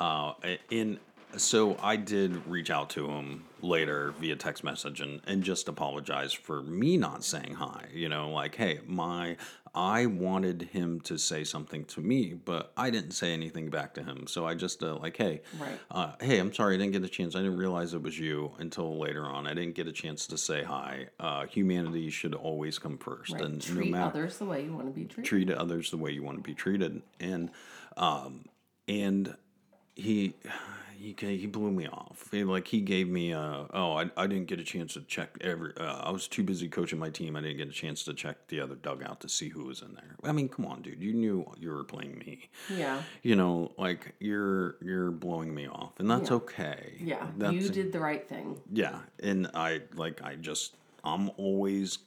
[0.00, 0.32] Uh,
[0.70, 0.98] and
[1.36, 6.32] so I did reach out to him later via text message and, and just apologize
[6.32, 7.88] for me not saying hi.
[7.92, 9.36] You know, like, hey, my
[9.78, 14.02] I wanted him to say something to me, but I didn't say anything back to
[14.02, 14.26] him.
[14.26, 15.78] So I just uh, like, hey, Right.
[15.92, 17.36] uh, hey, I'm sorry, I didn't get a chance.
[17.36, 19.46] I didn't realize it was you until later on.
[19.46, 21.06] I didn't get a chance to say hi.
[21.20, 23.42] Uh, humanity should always come first, Right.
[23.42, 25.24] and Treat no matter others the way you want to be treated.
[25.28, 27.50] treat others the way you want to be treated and
[27.96, 28.46] um
[28.88, 29.36] and
[29.94, 30.34] he
[30.98, 34.46] he he blew me off He, like he gave me uh oh I, I didn't
[34.46, 37.40] get a chance to check every uh, i was too busy coaching my team i
[37.40, 40.16] didn't get a chance to check the other dugout to see who was in there
[40.24, 43.02] i mean come on dude you knew you were playing me Yeah.
[43.22, 46.36] you know like you're you're blowing me off and that's Yeah.
[46.36, 47.26] okay Yeah.
[47.36, 48.60] that's, you did the right thing.
[48.72, 51.98] yeah, and I like I just I'm always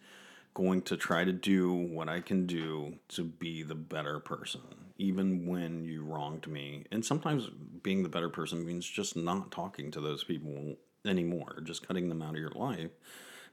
[0.54, 4.60] going to try to do what I can do to be the better person,
[5.02, 6.86] even when you wronged me.
[6.92, 7.50] And sometimes
[7.82, 12.22] being the better person means just not talking to those people anymore, just cutting them
[12.22, 12.92] out of your life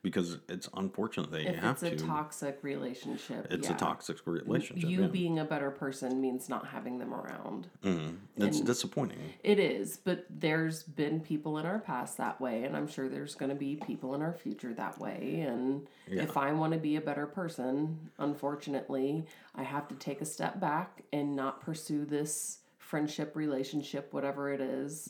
[0.02, 2.06] because it's unfortunate that you If have it's a to.
[2.06, 3.74] toxic relationship, it's yeah.
[3.74, 4.88] a toxic relationship.
[4.88, 5.06] You yeah.
[5.08, 7.68] being a better person means not having them around.
[7.82, 8.16] Mhm.
[8.36, 9.18] It's disappointing.
[9.42, 13.34] It is, but there's been people in our past that way, and I'm sure there's
[13.34, 15.40] going to be people in our future that way.
[15.40, 20.24] And if I want to be a better person, unfortunately, I have to take a
[20.24, 25.08] step back and not pursue this friendship, relationship, whatever it is,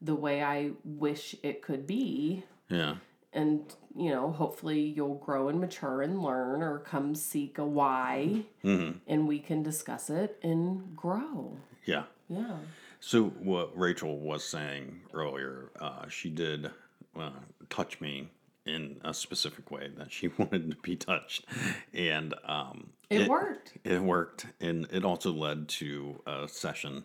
[0.00, 2.44] the way I wish it could be.
[2.68, 2.94] Yeah.
[3.32, 8.44] And, you know, hopefully you'll grow and mature and learn or come seek a why
[9.06, 11.56] and we can discuss it and grow.
[11.84, 12.04] Yeah.
[12.28, 12.56] Yeah.
[13.00, 16.70] So what Rachel was saying earlier, uh, she did
[17.18, 17.30] uh,
[17.68, 18.28] touch me
[18.66, 21.44] in a specific way that she wanted to be touched,
[21.94, 23.72] and um, It worked.
[23.84, 27.04] It worked, and it also led to a session,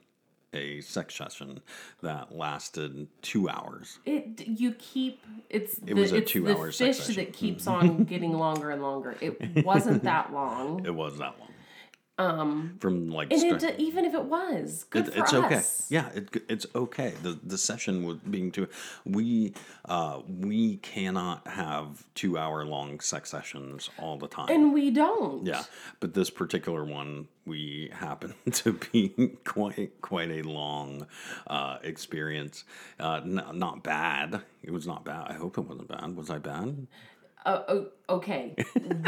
[0.56, 1.62] a sex session
[2.02, 4.00] that lasted two hours.
[4.06, 7.26] It you keep it's the, was a it's two-hour the sex fish session.
[7.26, 7.89] that keeps mm-hmm.
[7.89, 9.15] on getting longer and longer.
[9.22, 11.50] It wasn't that long, It was that long.
[12.17, 15.45] Um, from like and it, even if it was good It- it's us.
[15.45, 15.62] okay.
[15.89, 17.13] Yeah, it, it's okay.
[17.21, 18.69] The the session was being too.
[19.04, 24.47] We uh we cannot have two hour long sex sessions all the time.
[24.49, 25.45] and we don't.
[25.45, 25.63] yeah,
[25.99, 29.10] but this particular one we happen to be
[29.43, 31.08] quite quite a long
[31.47, 32.63] uh, experience.
[32.97, 34.41] Uh, n- not bad.
[34.63, 35.28] It was not bad.
[35.28, 36.15] I hope it wasn't bad.
[36.15, 36.88] Was I bad?
[37.45, 38.55] Uh, oh, okay,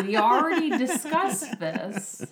[0.04, 2.24] we already discussed this,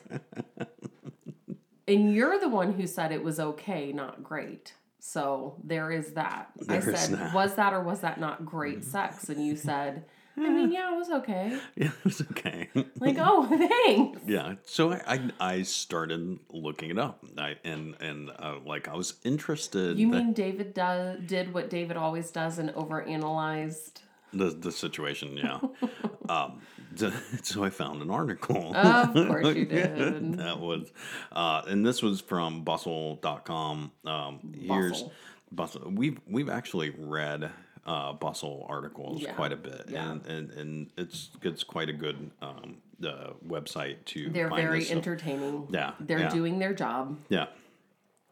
[1.87, 4.73] and you're the one who said it was okay, not great.
[4.99, 6.49] So there is that.
[6.69, 7.33] I There is said, that.
[7.33, 9.29] was that or was that not great sex?
[9.29, 10.03] And you said,
[10.37, 11.59] I mean, yeah, it was okay.
[11.75, 12.69] Yeah, it was okay.
[12.99, 14.21] Like, oh, thanks.
[14.25, 18.95] Yeah, so I, I I started looking it up, I, and and uh, like I
[18.95, 19.99] was interested.
[19.99, 24.01] You mean David does did what David always does and overanalyzed?
[24.37, 25.37] The the situation?
[25.37, 25.59] Yeah.
[26.29, 26.61] um,
[26.95, 27.11] so,
[27.43, 28.73] so I found an article.
[28.75, 30.37] Of course you did.
[30.37, 30.91] that was,
[31.31, 33.91] uh, and this was from Bustle.com.
[34.05, 35.03] Um, here's
[35.51, 35.91] Bustle.
[35.93, 37.49] We've we've actually read
[37.85, 39.33] uh, Bustle articles Yeah.
[39.33, 40.11] quite a bit, Yeah.
[40.11, 44.29] and, and and it's it's quite a good um, uh, website to.
[44.29, 45.67] They're very entertaining.
[45.71, 46.29] Yeah, They're yeah.
[46.29, 47.17] doing their job.
[47.29, 47.47] Yeah.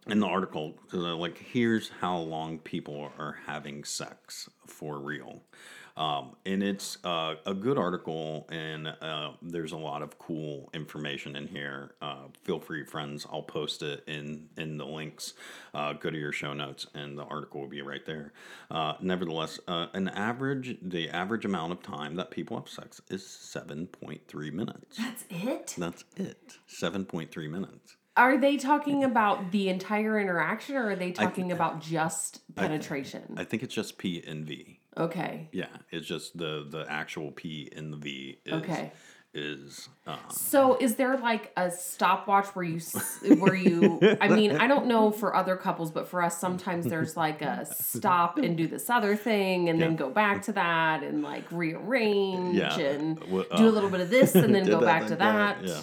[0.06, 5.44] In the article, they're like, here's how long people are having sex for real.
[5.96, 11.36] Um, and it's uh, a good article, and uh, there's a lot of cool information
[11.36, 11.94] in here.
[12.02, 13.28] Uh, feel free, friends.
[13.32, 15.34] I'll post it in in the links.
[15.74, 18.34] Uh, go to your show notes, and the article will be right there.
[18.72, 23.26] Uh, nevertheless, uh, an average the average amount of time that people have sex is
[23.26, 24.98] seven point three minutes.
[24.98, 25.76] That's it.
[25.78, 26.58] That's it.
[26.66, 27.98] Seven point three minutes.
[28.16, 33.34] Are they talking about the entire interaction or are they talking about just penetration?
[33.38, 34.80] I think it's just P and V.
[34.98, 35.50] okay.
[35.52, 38.92] Yeah, it's just the the actual P in the V is Okay.
[39.36, 42.80] is uh, So is there like a stopwatch where you
[43.40, 47.18] where you I mean, I don't know for other couples, but for us sometimes there's
[47.18, 51.24] like a stop and do this other thing and then go back to that and
[51.24, 52.78] like rearrange Yeah.
[52.78, 55.16] and Well, do a uh, little bit of this and then go that, back to
[55.16, 55.68] back, that.
[55.68, 55.82] yeah.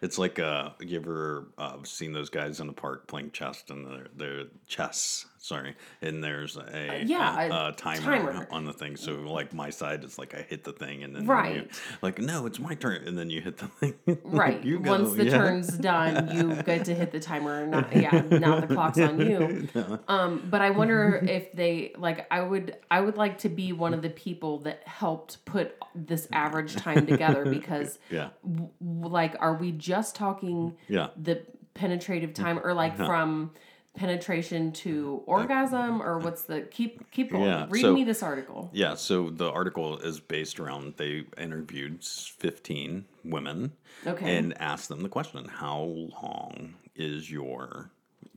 [0.00, 3.86] It's like uh, you ever uh, seen those guys in the park playing chess and
[3.86, 5.26] they're, they're chess.
[5.44, 8.46] Sorry, and there's a yeah, a, a timer, timer.
[8.52, 8.94] on the thing.
[8.96, 11.68] So like my side, it's like I hit the thing and then you- Right.
[12.00, 13.94] like no, it's my turn, and then you hit the thing.
[14.06, 14.64] Like, Right.
[14.64, 15.36] you go, Once the yeah.
[15.38, 17.66] turn's done, you get to hit the timer.
[17.66, 18.20] Not, yeah.
[18.30, 19.68] Now the clock's on you.
[20.06, 22.24] Um, but I wonder if they like.
[22.30, 22.76] I would.
[22.88, 27.04] I would like to be one of the people that helped put this average time
[27.04, 31.08] together because, Yeah, w- like, are we just talking yeah.
[31.20, 31.42] the
[31.74, 33.50] penetrative time, or like from
[33.94, 37.44] penetration to orgasm, or what's the keep keep going?
[37.44, 38.70] Yeah, Read so- me this article.
[38.72, 43.72] Yeah, so the article is based around they interviewed 15 women
[44.06, 44.36] Okay.
[44.36, 45.80] and asked them the question how
[46.22, 47.90] long is your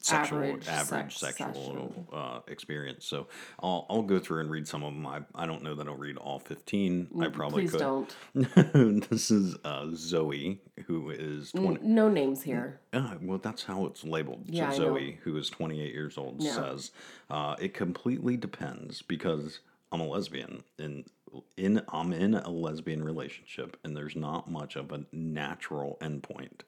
[0.06, 3.28] sexual Average average, sex sexual uh, experience so
[3.62, 5.96] I'll, I'll go through and read some of them I, I don't know that i'll
[5.96, 8.16] read all 15 i probably Please could don't.
[9.10, 12.80] this is uh, zoe who is 20 No names here.
[12.94, 14.44] uh, well, that's how it's labeled.
[14.48, 14.94] Yeah, I so know.
[14.96, 16.52] Zoe, who is 28 years old, Yeah.
[16.52, 16.92] says
[17.30, 19.60] uh, it completely depends because
[19.96, 21.06] I'm a lesbian and
[21.56, 26.62] in I'm in a lesbian relationship and there's not much of a natural endpoint.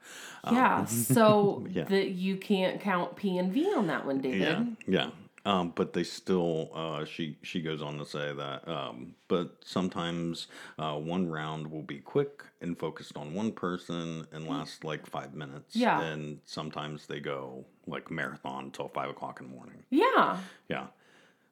[0.49, 1.83] Yeah, so Um, Yeah.
[1.85, 4.39] that you can't count P and V on that one, David.
[4.41, 5.09] Yeah, yeah.
[5.45, 10.47] Um, but they still, uh, she she goes on to say that, um, but sometimes
[10.77, 15.33] uh, one round will be quick and focused on one person and last like five
[15.33, 15.75] minutes.
[15.75, 16.01] Yeah.
[16.01, 19.83] and sometimes they go like marathon till five o'clock in the morning.
[19.89, 20.37] Yeah.
[20.69, 20.87] Yeah.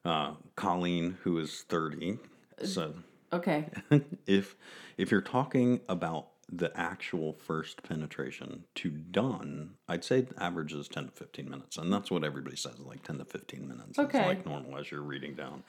[0.06, 2.18] Uh, Colleen, who is thirty,
[2.62, 2.94] said
[3.32, 3.66] Okay.
[4.26, 4.54] if
[4.96, 10.86] if you're talking about the actual first penetration to done, I'd say the average is
[10.86, 11.76] 10 to 15 minutes.
[11.76, 13.98] And that's what everybody says, like 10 to 15 minutes.
[13.98, 14.18] Okay.
[14.18, 15.64] It's like normal as you're reading down.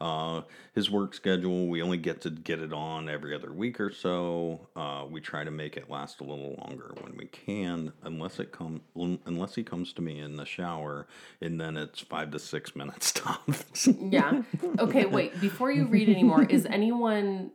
[0.00, 0.42] Uh,
[0.74, 4.68] his work schedule, we only get to get it on every other week or so.
[4.74, 8.52] Uh, we try to make it last a little longer when we can, unless it
[8.52, 8.80] come
[9.26, 11.06] unless he comes to me in the shower,
[11.40, 13.86] and then it's five to six minutes tops.
[13.86, 14.42] Yeah.
[14.78, 15.38] Okay, wait.
[15.40, 17.50] Before you read anymore, is anyone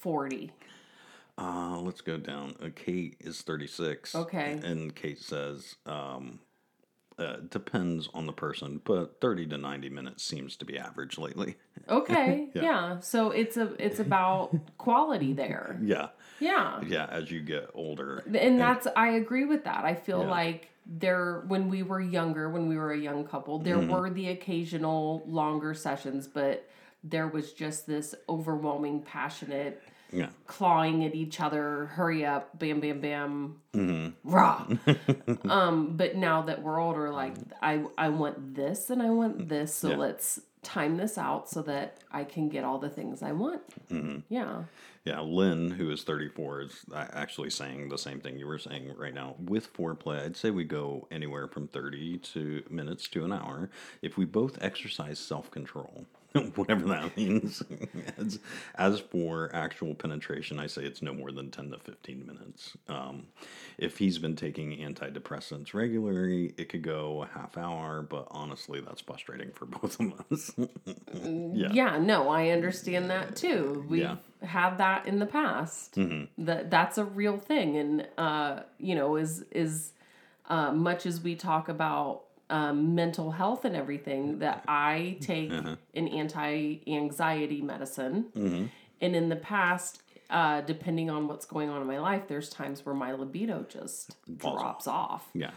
[0.00, 0.50] 40?
[1.38, 2.54] Uh, let's go down.
[2.62, 4.14] Uh, Kate is 36.
[4.14, 4.60] Okay.
[4.62, 6.40] And Kate says, um,
[7.18, 11.56] uh, depends on the person, but 30 to 90 minutes seems to be average lately.
[11.88, 12.48] Okay.
[12.54, 12.62] Yeah.
[12.62, 13.00] yeah.
[13.00, 15.78] So it's a it's about quality there.
[15.82, 16.08] yeah.
[16.40, 16.80] Yeah.
[16.86, 17.06] Yeah.
[17.10, 18.22] As you get older.
[18.34, 19.84] And that's I agree with that.
[19.84, 20.30] I feel Yeah.
[20.30, 23.90] like there when we were younger, when we were a young couple, there Mm-hmm.
[23.92, 26.68] were the occasional longer sessions, but
[27.04, 30.28] there was just this overwhelming passionate Yeah.
[30.46, 34.30] clawing at each other, hurry up, bam, bam, bam, Mm-hmm.
[34.30, 34.66] rah.
[35.50, 39.74] um, but now that we're older, like I, I want this and I want this,
[39.74, 39.96] so Yeah.
[39.96, 43.62] let's time this out so that I can get all the things I want.
[43.90, 44.18] Mm-hmm.
[44.28, 44.64] Yeah.
[45.04, 49.12] Yeah, Lynn, who is 34, is actually saying the same thing you were saying right
[49.14, 49.34] now.
[49.40, 53.68] With foreplay, I'd say we go anywhere from 30 to minutes to an hour
[54.02, 56.04] if we both exercise self control,
[56.54, 57.62] whatever that means.
[58.18, 58.38] as,
[58.76, 62.76] as for actual penetration, I say it's no more than 10 to 15 minutes.
[62.88, 63.26] Um,
[63.78, 69.00] if he's been taking antidepressants regularly, it could go a half hour, but honestly, that's
[69.00, 70.52] frustrating for both of us.
[71.14, 71.68] yeah.
[71.72, 73.84] Yeah, no, I understand that too.
[73.88, 74.16] We've Yeah.
[74.42, 75.98] had that in the past.
[76.38, 79.92] That that's a real thing, and uh, you know, is is
[80.48, 85.78] uh, much as we talk about um, mental health and everything, that I take an
[86.08, 90.02] anti-anxiety medicine, and in the past.
[90.30, 94.16] Uh, depending on what's going on in my life, there's times where my libido just
[94.38, 95.28] Falls drops off.
[95.34, 95.50] Yeah.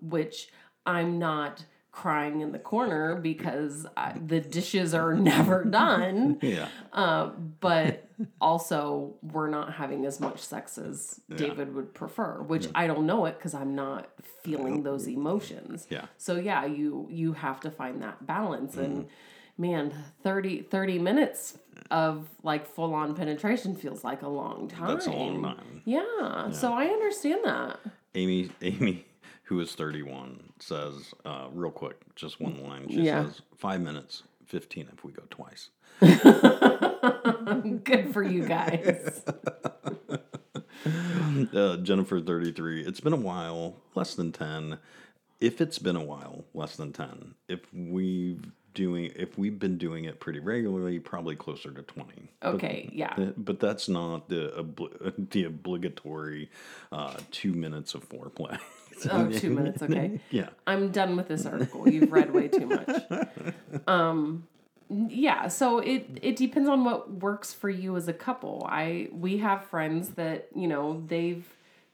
[0.00, 0.48] which
[0.84, 1.64] I'm not
[1.96, 6.38] crying in the corner because I, the dishes are never done.
[6.42, 6.68] Yeah.
[6.92, 7.30] Uh,
[7.60, 8.06] but
[8.38, 13.24] also, we're not having as much sex as David would prefer, which I don't know
[13.24, 14.10] it because I'm not
[14.42, 15.86] feeling those emotions.
[15.88, 16.04] Yeah.
[16.18, 19.08] So yeah, you you have to find that balance and.
[19.58, 21.56] Man, 30, 30 minutes
[21.90, 24.88] of like full on penetration feels like a long time.
[24.88, 25.80] That's a long time.
[25.86, 27.80] Yeah, so I understand that.
[28.14, 29.06] Amy, Amy,
[29.46, 32.88] who is 31, says, uh, real quick, just one line.
[32.88, 33.24] She Yeah.
[33.26, 35.70] says, five minutes, 15 if we go twice.
[37.84, 39.22] Good for you guys.
[41.52, 44.78] Uh, Jennifer, 33, it's been a while, less than 10.
[45.40, 47.34] If it's been a while, less than 10.
[47.48, 48.44] If we've
[48.74, 53.14] doing if we've been doing it pretty regularly probably closer to 20 Okay, yeah.
[53.16, 54.64] but, but that's not the
[55.30, 56.50] the obligatory
[56.92, 58.58] uh, two minutes of foreplay
[59.10, 59.82] Oh, two minutes.
[59.82, 60.20] Okay.
[60.30, 61.88] yeah I'm done with this article.
[61.88, 62.88] You've read way too much.
[63.86, 64.46] Um,
[65.08, 65.48] yeah.
[65.48, 68.66] So it it depends on what works for you as a couple.
[68.68, 71.44] I we have friends that you know they've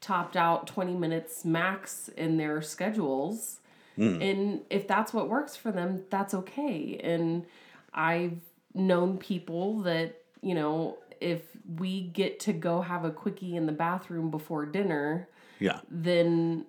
[0.01, 3.59] topped out 20 minutes max in their schedules.
[3.95, 6.99] And if that's what works for them, that's okay.
[7.03, 7.45] And
[7.93, 8.39] I've
[8.73, 11.41] known people that, you know, if
[11.77, 15.29] we get to go have a quickie in the bathroom before dinner,
[15.59, 15.79] Yeah.
[15.91, 16.65] then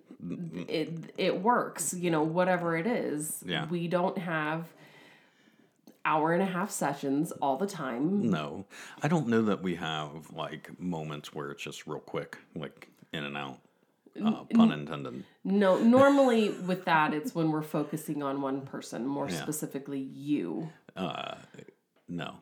[0.67, 3.67] it it works you know whatever it is Yeah.
[3.67, 4.67] we don't have
[6.05, 8.65] hour and a half sessions all the time No,
[9.01, 13.23] I don't know that we have like moments where it's just real quick, like in
[13.23, 13.59] and out.
[14.23, 15.25] Uh, pun intended.
[15.43, 19.41] no normally with that it's when we're focusing on one person more Yeah.
[19.41, 21.35] specifically you uh
[22.07, 22.35] No.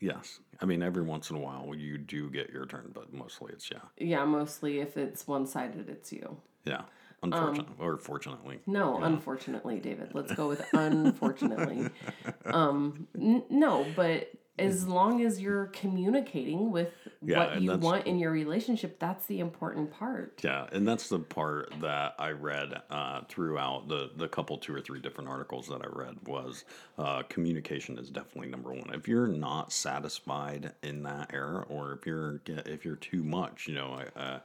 [0.00, 0.38] Yes.
[0.60, 3.68] I mean, every once in a while you do get your turn, but mostly it's
[3.70, 3.80] yeah.
[3.98, 6.82] yeah mostly if it's one-sided it's you Yeah.
[7.24, 8.58] Unfortunately, or fortunately.
[8.66, 11.88] no unfortunately david let's go with unfortunately
[12.46, 16.92] um n- no but as long as you're communicating with
[17.24, 21.20] Yeah, what you want in your relationship that's the important part Yeah, and that's the
[21.20, 25.80] part that I read uh, throughout the the couple two or three different articles that
[25.80, 26.64] I read was
[26.98, 28.90] uh, communication is definitely number one.
[28.92, 33.74] If you're not satisfied in that area, or if you're if you're too much, you
[33.74, 34.40] know, uh,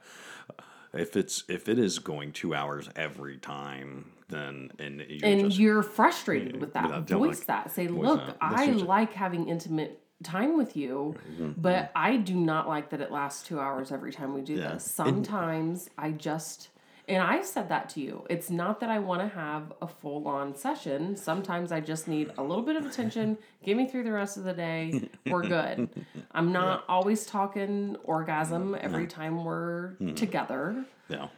[0.94, 5.58] if it's if it is going two hours every time, then and you're and just
[5.58, 8.36] you're frustrated with that voice like- that say look that.
[8.40, 13.12] I like having intimate time with you Mm-hmm, but i do not like that it
[13.12, 14.72] lasts two hours every time we do Yeah.
[14.72, 16.70] this sometimes i just
[17.08, 18.24] and i said that to you.
[18.30, 21.16] It's not that i want to have a full-on session.
[21.16, 23.38] Sometimes i just need a little bit of attention.
[23.64, 25.08] Get me through the rest of the day.
[25.26, 25.88] We're good.
[26.32, 30.14] I'm not always talking orgasm every time we're Mm-hmm.
[30.14, 30.84] together.
[31.08, 31.28] Yeah.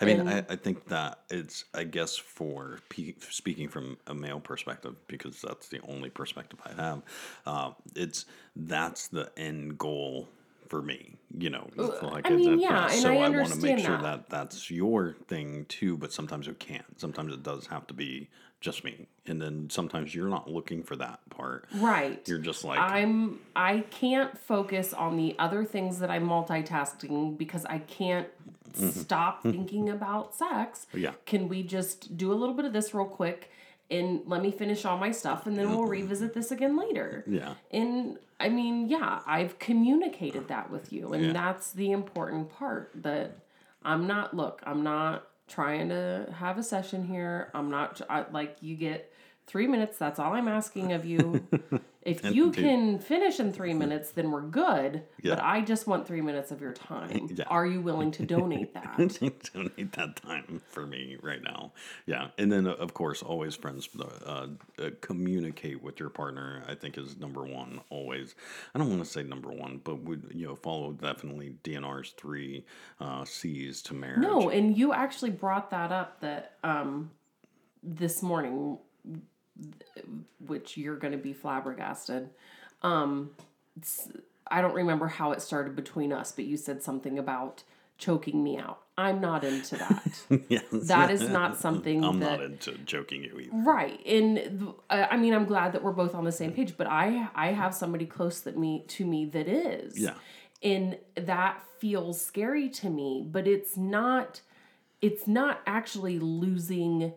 [0.00, 4.38] I mean, I, I think that it's, I guess, for pe- speaking from a male
[4.38, 7.02] perspective, because that's the only perspective I have,
[7.44, 10.28] uh, it's that's the end goal
[10.68, 11.68] for me, you know.
[11.78, 14.28] Uh, like I mean, yeah, and so I I want to make sure that.
[14.28, 17.00] that that's your thing too, but sometimes it can't.
[17.00, 18.28] Sometimes it does have to be
[18.60, 19.06] just me.
[19.26, 21.66] And then sometimes you're not looking for that part.
[21.74, 27.38] right You're just like, I'm I can't focus on the other things that I'm multitasking
[27.38, 28.28] because I can't
[28.72, 28.88] mm-hmm.
[28.88, 29.50] stop mm-hmm.
[29.50, 30.86] thinking about sex.
[30.90, 30.98] Mm-hmm.
[30.98, 31.12] Yeah.
[31.26, 33.50] Can we just do a little bit of this real quick
[33.90, 35.90] and let me finish all my stuff and then we'll mm-hmm.
[35.90, 37.24] revisit this again later.
[37.26, 37.54] yeah.
[37.70, 41.32] And I mean, yeah, I've communicated that with you and Yeah.
[41.32, 43.38] that's the important part that
[43.82, 47.50] I'm not look, I'm not trying to have a session here.
[47.54, 49.12] I'm not I, like you get
[49.46, 51.46] 3 minutes, that's all I'm asking of you.
[52.02, 56.06] If you dude- can finish in 3 minutes, then we're good, but I just want
[56.06, 57.28] 3 minutes of your time.
[57.34, 57.44] Yeah.
[57.48, 58.96] Are you willing to donate that?
[59.54, 61.72] don't that time for me right now.
[62.06, 63.88] Yeah, and then of course, always friends.
[63.98, 66.62] Uh, uh, communicate with your partner.
[66.68, 67.80] I think is number one.
[67.90, 68.34] Always.
[68.74, 72.64] I don't want to say number one, but would you know follow definitely DMB's three
[73.00, 74.20] uh, C's to marriage.
[74.20, 77.10] No, and you actually brought that up that um
[77.82, 78.78] this morning
[80.46, 82.30] which you're going to be flabbergasted.
[82.82, 83.30] Um
[84.50, 87.64] I don't remember how it started between us, but you said something about
[87.98, 88.80] choking me out.
[88.96, 90.40] I'm not into that.
[90.48, 90.64] yes.
[90.70, 93.50] that is not something I'm that not into joking you either.
[93.52, 96.76] Right, and uh, I mean, I'm glad that we're both on the same page.
[96.76, 100.14] But I, I have somebody close that me to me that is, Yeah.
[100.62, 103.24] and that feels scary to me.
[103.30, 104.40] But it's not,
[105.02, 107.12] it's not actually losing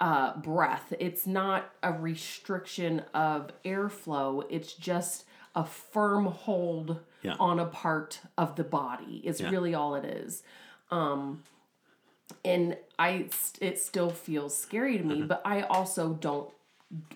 [0.00, 0.92] uh, breath.
[0.98, 4.44] It's not a restriction of airflow.
[4.48, 5.24] It's just
[5.54, 7.34] a firm hold Yeah.
[7.40, 9.20] on a part of the body.
[9.24, 9.50] Is Yeah.
[9.50, 10.42] really all it is
[10.90, 11.42] Um,
[12.44, 13.28] and I
[13.60, 16.50] it still feels scary to me, but I also don't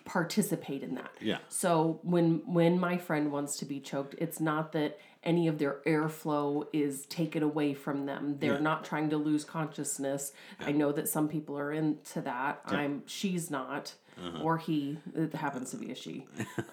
[0.05, 1.11] participate in that.
[1.21, 1.37] Yeah.
[1.49, 5.77] So when when my friend wants to be choked, it's not that any of their
[5.85, 8.37] airflow is taken away from them.
[8.39, 8.59] They're Yeah.
[8.59, 10.33] not trying to lose consciousness.
[10.59, 12.61] I know that some people are into that.
[12.65, 14.43] I'm she's not Uh-huh.
[14.43, 14.99] or he.
[15.15, 16.25] It happens to be a she.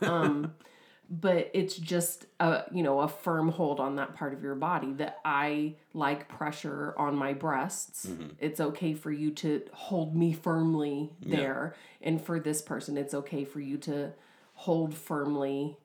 [0.03, 0.55] Um
[1.13, 4.93] but it's just a you know a firm hold on that part of your body
[4.93, 8.07] that I like pressure on my breasts.
[8.07, 8.29] Mm-hmm.
[8.39, 13.45] It's okay for you to hold me firmly there, and for this person, it's okay
[13.45, 14.13] for you to
[14.55, 15.79] hold firmly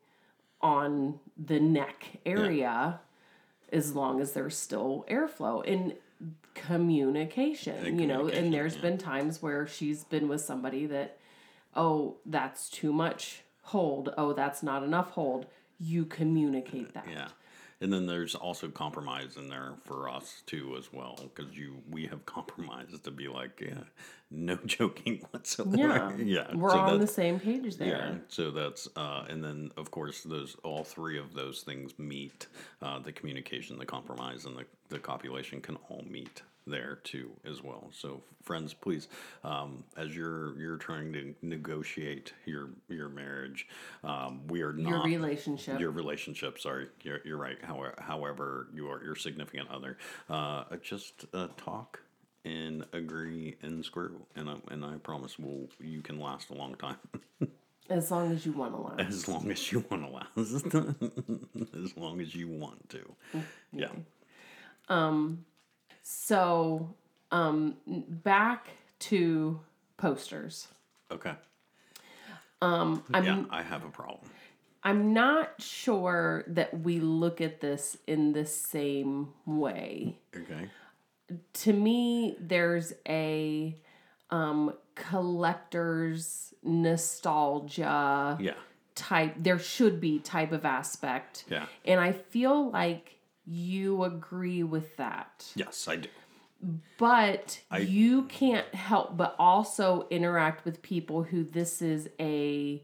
[0.66, 3.00] on the neck area
[3.72, 5.94] as long as there's still airflow and
[6.56, 11.18] communication, you know and there's been times where she's been with somebody that
[11.76, 14.12] oh that's too much hold.
[14.18, 15.46] Oh that's not enough hold.
[15.80, 17.06] You communicate that.
[17.12, 17.28] Yeah.
[17.82, 22.06] And then there's also compromise in there for us too as well because you we
[22.08, 23.84] have compromised to be like yeah
[24.32, 25.78] no joking whatsoever.
[25.78, 26.16] Yeah.
[26.50, 26.56] yeah.
[26.56, 30.24] We're so on the same page there yeah, so that's uh, and then of course
[30.24, 32.48] those all three of those things meet
[32.82, 37.62] uh, the communication, the compromise, and the, the copulation can all meet there too as
[37.64, 37.90] well.
[37.92, 39.08] So friends, please,
[39.44, 43.68] um, as you're you're trying to negotiate your your marriage,
[44.04, 45.80] um, we are not Your relationship.
[45.80, 46.60] your relationship.
[46.60, 47.58] Sorry, you're, you're right.
[47.64, 49.98] However, however, you are your significant other.
[50.30, 52.00] Uh, just uh, talk
[52.44, 56.76] and agree and screw, and I, and I promise, will you can last a long
[56.76, 56.98] time.
[57.90, 59.00] as long as you want to last.
[59.16, 60.30] as long as you want to last
[61.86, 63.16] as long as you want to
[63.72, 63.90] yeah
[66.08, 66.94] So,
[67.32, 68.68] um, back
[69.00, 69.60] to
[69.98, 70.68] posters.
[71.12, 71.34] okay
[72.62, 74.30] I'm yeah i have a problem
[74.84, 80.20] I'm not sure that we look at this in the same way.
[80.36, 80.70] okay
[81.54, 83.76] To me, there's a
[84.30, 88.54] um, collector's nostalgia yeah
[88.94, 89.34] type.
[89.38, 93.15] There should be type of aspect, yeah and I feel like
[93.48, 95.46] you agree with that.
[95.56, 96.10] yes i do
[96.98, 102.82] But I- you can't help but also interact with people who this is a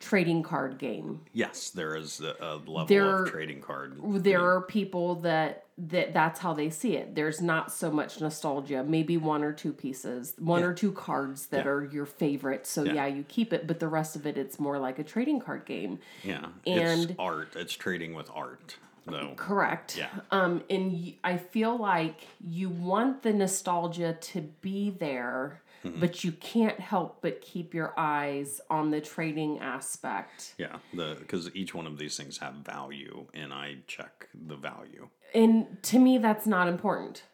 [0.00, 1.20] trading card game.
[1.32, 6.12] yes there is a, a level There- of trading card There are people that that
[6.12, 7.14] that's how they see it.
[7.14, 11.64] There's not so much nostalgia, maybe one or two pieces, one or two cards that
[11.64, 11.70] Yeah.
[11.70, 12.66] are your favorite.
[12.66, 12.92] So Yeah.
[12.92, 15.64] yeah, you keep it, but the rest of it it's more like a trading card
[15.64, 15.98] game.
[16.22, 18.76] yeah and- it's art it's trading with art
[19.06, 19.96] though Correct.
[19.96, 20.08] Yeah.
[20.30, 25.98] Um, and y- I feel like you want the nostalgia to be there, Mm-hmm.
[25.98, 30.54] but you can't help but keep your eyes on the trading aspect.
[30.56, 35.08] yeah the because each one of these things have value and i check the value
[35.34, 37.24] And to me, that's not important.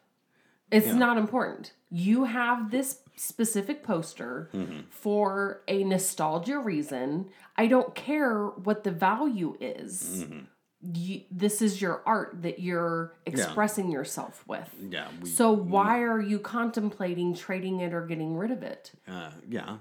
[0.71, 0.93] It's Yeah.
[1.05, 1.73] not important.
[1.91, 4.79] You have this specific poster Mm-hmm.
[4.89, 7.29] for a nostalgia reason.
[7.55, 10.23] I don't care what the value is.
[10.25, 10.39] Mm-hmm.
[10.81, 14.69] You, this is your art that you're expressing yourself with.
[14.79, 18.91] yeah we, So why are you contemplating trading it or getting rid of it?
[19.07, 19.75] uh, yeah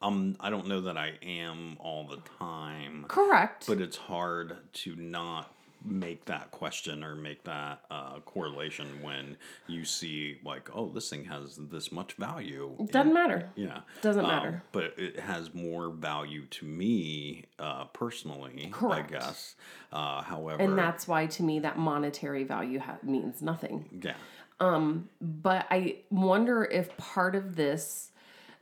[0.00, 3.66] um i don't know that i am all the time Correct.
[3.66, 5.52] but it's hard to not
[5.84, 11.24] make that question or make that uh, correlation when you see like oh this thing
[11.24, 13.48] has this much value Doesn't matter.
[13.54, 14.62] yeah Doesn't Um, matter.
[14.72, 19.12] but it has more value to me uh, personally Correct.
[19.12, 19.54] i guess
[19.92, 23.84] uh, however And that's why to me that monetary value ha- means nothing.
[24.02, 24.14] yeah
[24.60, 28.10] um But I wonder if part of this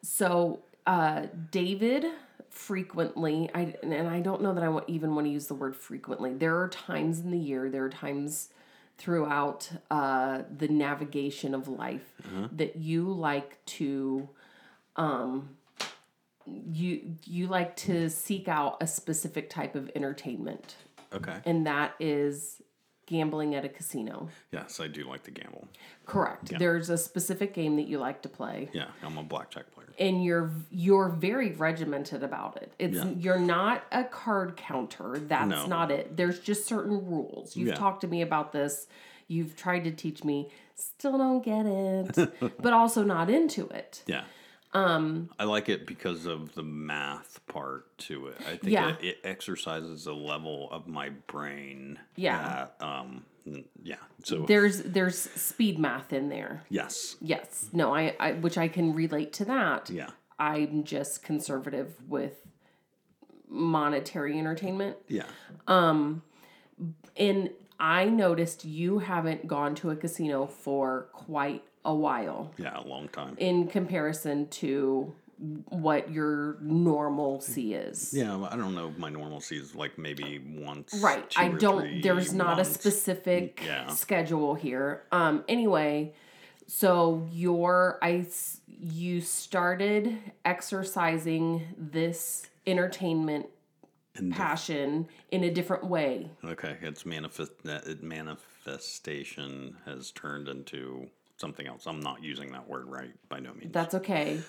[0.02, 2.04] so uh, David
[2.57, 5.76] frequently I and I don't know that I want, even want to use the word
[5.76, 6.32] frequently.
[6.32, 8.48] There are times in the year, there are times
[8.98, 12.14] throughout uh, the navigation of life
[12.52, 14.28] that you like to
[14.96, 15.50] um
[16.46, 20.76] you you like to seek out a specific type of entertainment.
[21.12, 21.36] Okay.
[21.44, 22.62] And that is
[23.07, 24.28] gambling at a casino.
[24.50, 25.68] yes i do like to gamble
[26.04, 26.52] Correct.
[26.59, 30.22] There's a specific game that you like to play yeah i'm a blackjack player and
[30.24, 32.70] you're you're very regimented about it.
[32.78, 33.09] It's Yeah.
[33.18, 35.18] you're not a card counter.
[35.18, 35.66] That's No.
[35.66, 36.16] not it.
[36.18, 37.57] There's just certain rules.
[37.57, 37.74] You've Yeah.
[37.76, 38.88] talked to me about this.
[39.26, 40.50] You've tried to teach me.
[40.74, 42.59] Still don't get it.
[42.62, 44.02] but also not into it.
[44.07, 44.24] Yeah.
[44.77, 48.37] Um, I like it because of the math part to it.
[48.41, 48.91] I think Yeah.
[48.91, 51.99] it, it exercises a level of my brain.
[52.16, 52.66] Yeah.
[52.79, 53.24] That, um,
[53.83, 53.97] yeah.
[54.24, 56.64] So There's there's speed math in there.
[56.68, 57.16] yes.
[57.20, 57.70] Yes.
[57.72, 59.89] No, I, I which I can relate to that.
[59.89, 60.11] Yeah.
[60.39, 62.35] I'm just conservative with
[63.49, 64.97] monetary entertainment.
[65.09, 65.27] Yeah.
[65.66, 66.22] Um,
[67.16, 72.78] and I noticed you haven't gone to a casino for quite a while Yeah.
[72.80, 73.34] A long time.
[73.39, 75.14] in comparison to
[75.68, 78.12] what your normalcy is.
[78.14, 78.39] Yeah.
[78.51, 78.93] I don't know.
[78.97, 80.95] My normalcy is like maybe once.
[81.03, 81.30] Right.
[81.37, 82.70] I don't there's not months.
[82.70, 83.87] a specific Yeah.
[83.89, 85.05] schedule here.
[85.12, 86.14] Um anyway,
[86.66, 88.26] so your I
[88.66, 93.47] you started exercising this entertainment
[94.16, 96.30] And the- passion in a different way.
[96.45, 96.78] Okay.
[96.80, 97.53] It's manifest.
[97.64, 101.87] It manifestation has turned into something else.
[101.87, 103.72] I'm not using that word right by no means.
[103.72, 104.41] That's okay.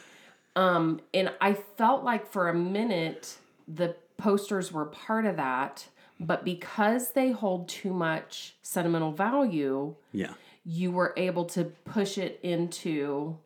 [0.55, 5.87] Um, and I felt like for a minute the posters were part of that,
[6.19, 10.33] but because they hold too much sentimental value, yeah.
[10.65, 13.37] you were able to push it into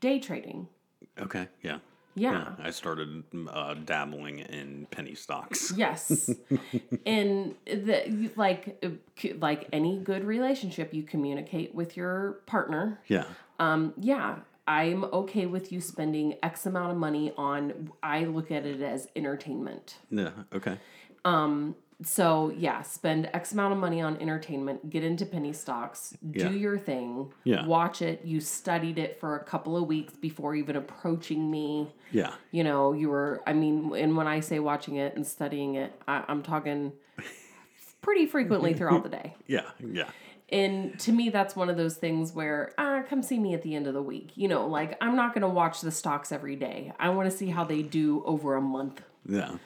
[0.00, 0.68] day trading.
[1.20, 1.48] Okay.
[1.62, 1.78] Yeah.
[2.14, 2.52] Yeah.
[2.58, 5.72] I started uh, dabbling in penny stocks.
[5.84, 6.30] Yes.
[7.04, 8.90] and the like uh,
[9.38, 13.00] like any good relationship you communicate with your partner.
[13.08, 13.24] Yeah.
[13.58, 14.36] Um yeah,
[14.66, 17.90] I'm okay with you spending X amount of money on.
[18.02, 19.96] I look at it as entertainment.
[20.10, 20.30] Yeah.
[20.54, 20.78] Okay.
[22.02, 24.90] So yeah, spend X amount of money on entertainment.
[24.90, 26.16] Get into penny stocks.
[26.22, 26.48] Yeah.
[26.48, 27.32] Do your thing.
[27.44, 27.66] Yeah.
[27.66, 28.22] Watch it.
[28.24, 31.92] You studied it for a couple of weeks before even approaching me.
[32.10, 32.32] Yeah.
[32.50, 33.42] You know, you were.
[33.46, 36.92] I mean, and when I say watching it and studying it, I, I'm talking
[38.02, 39.34] pretty frequently throughout the day.
[39.46, 39.70] Yeah.
[39.80, 40.10] Yeah.
[40.50, 43.74] And to me, that's one of those things where, ah, come see me at the
[43.74, 44.32] end of the week.
[44.34, 46.92] You know, like I'm not going to watch the stocks every day.
[46.98, 49.02] I want to see how they do over a month.
[49.26, 49.56] Yeah.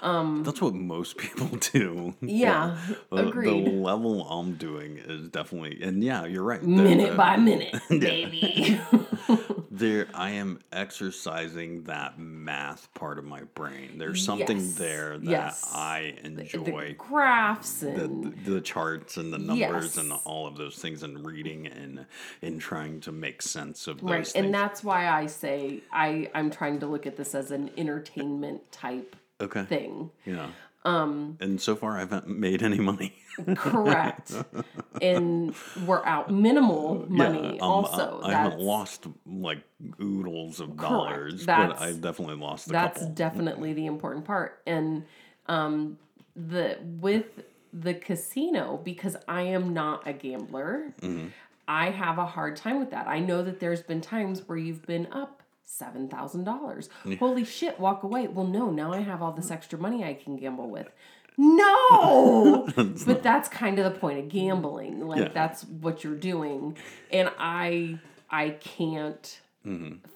[0.00, 2.14] Um, That's what most people do.
[2.20, 2.78] Yeah,
[3.10, 3.66] The, agreed.
[3.66, 6.62] the level I'm doing is definitely, and yeah, you're right.
[6.62, 8.80] Minute the- by minute, baby.
[9.70, 13.98] there, I am exercising that math part of my brain.
[13.98, 15.70] There's something Yes, there that yes.
[15.74, 16.94] I the enjoy.
[16.98, 21.66] graphs The, and the charts and the numbers and all of those things and reading
[21.66, 22.06] and
[22.42, 24.44] and trying to make sense of those right, things.
[24.44, 28.70] and that's why I say I I'm trying to look at this as an entertainment
[28.72, 29.64] type okay.
[29.64, 30.10] thing.
[30.24, 30.48] Yeah.
[30.84, 31.36] Um.
[31.40, 33.14] And so far, I haven't made any money.
[33.56, 34.32] Correct.
[35.02, 35.54] and
[35.86, 38.20] we're out minimal money Yeah, um, also.
[38.22, 39.62] I, I haven't lost like
[40.00, 43.14] oodles of dollars, but That's- I've definitely lost that's couple.
[43.14, 45.04] definitely the important part and
[45.46, 45.98] um
[46.36, 51.28] the with the casino because i am not a gambler Mm-hmm.
[51.66, 54.84] i have a hard time with that i know that there's been times where you've
[54.86, 55.37] been up
[55.68, 56.88] $7000
[57.18, 60.36] holy shit walk away well no now i have all this extra money i can
[60.36, 60.88] gamble with
[61.36, 62.66] no
[63.06, 65.28] but that's kind of the point of gambling like Yeah.
[65.28, 66.76] that's what you're doing
[67.12, 67.98] and i
[68.30, 69.40] i can't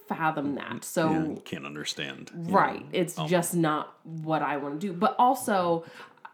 [0.09, 1.33] fathom that so Mm-hmm.
[1.35, 2.31] Yeah, can't understand.
[2.35, 2.81] Right.
[2.81, 2.87] know.
[2.93, 3.27] It's Oh.
[3.29, 4.95] just not what I want to do.
[4.95, 5.85] But also,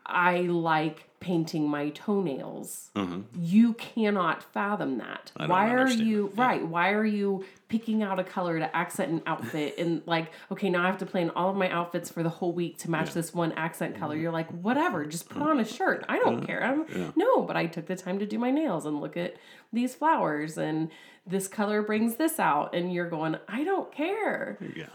[0.07, 2.91] I like painting my toenails.
[3.39, 5.33] You cannot fathom that.
[5.39, 5.51] Mm-hmm.
[5.51, 6.47] Why are understand you yeah.
[6.47, 6.67] right?
[6.67, 10.83] Why are you picking out a color to accent an outfit and like, okay, now
[10.83, 13.35] I have to plan all of my outfits for the whole week to match this
[13.35, 14.15] one accent color.
[14.15, 14.23] Mm-hmm.
[14.23, 16.05] You're like, whatever, just put on a shirt.
[16.09, 16.63] I don't care.
[16.63, 19.37] I'm, No, but I took the time to do my nails and look at
[19.73, 20.91] these flowers and
[21.27, 24.59] this color brings this out and you're going, I don't care.
[24.75, 24.87] Yeah.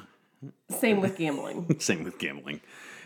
[0.69, 1.75] Same with gambling.
[1.79, 2.61] Same with gambling.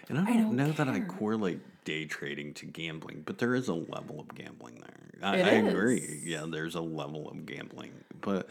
[0.10, 3.68] And I don't, don't know that I correlate day trading to gambling, but there is
[3.68, 5.08] a level of gambling there.
[5.22, 6.22] I, I agree.
[6.24, 7.92] Yeah, there's a level of gambling,
[8.22, 8.50] but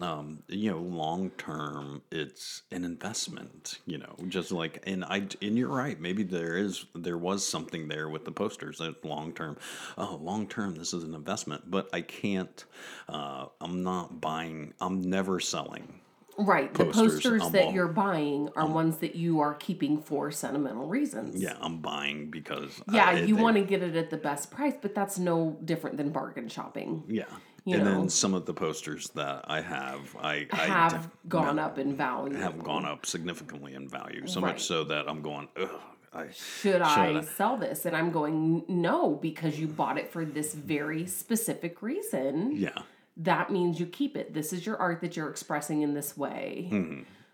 [0.00, 3.78] um, you know, long term, it's an investment.
[3.86, 6.00] You know, just like and I and you're right.
[6.00, 9.58] Maybe there is there was something there with the posters that long term.
[9.96, 12.64] Oh, long term, this is an investment, but I can't.
[13.08, 14.74] Uh, I'm not buying.
[14.80, 16.00] I'm never selling.
[16.38, 16.72] Right.
[16.72, 20.30] The Posters, posters I'm that all- you're buying are ones that you are keeping for
[20.30, 21.42] sentimental reasons.
[21.42, 24.74] Yeah, I'm buying because Yeah, I- you want to get it at the best price,
[24.80, 27.02] but that's no different than bargain shopping.
[27.08, 27.24] Yeah.
[27.64, 27.90] you and know.
[27.98, 31.78] then some of the posters that I have, I, I Have def- gone no, up
[31.78, 32.34] in value.
[32.36, 34.26] have gone up significantly in value.
[34.26, 34.52] So Right.
[34.52, 35.68] much so that I'm going, ugh.
[36.14, 37.20] I, Should I I?
[37.20, 37.84] sell this?
[37.84, 42.52] And I'm going, no, because you bought it for this very specific reason.
[42.56, 42.70] yeah.
[43.18, 44.32] That means you keep it.
[44.32, 46.68] This is your art that you're expressing in this way.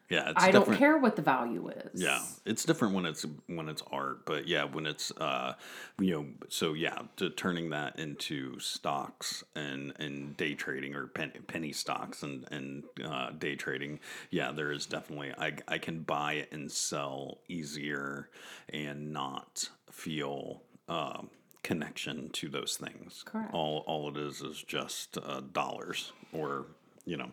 [0.09, 0.31] Yeah.
[0.31, 2.01] It's I don't care what the value is.
[2.01, 5.55] Yeah, it's different when it's when it's art, but yeah, when it's uh,
[5.99, 11.33] you know, so yeah, to turning that into stocks and and day trading or penny,
[11.47, 13.99] penny stocks and and uh, day trading,
[14.31, 18.29] yeah, there is definitely I I can buy and sell easier
[18.69, 20.63] and not feel.
[20.89, 21.31] Um,
[21.65, 23.53] connection to those things Correct.
[23.53, 26.67] all all it is is just uh, dollars or
[27.07, 27.31] you know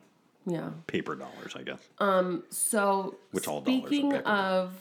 [0.47, 0.69] Yeah.
[0.87, 4.73] paper dollars i guess um So Which all dollars speaking paper of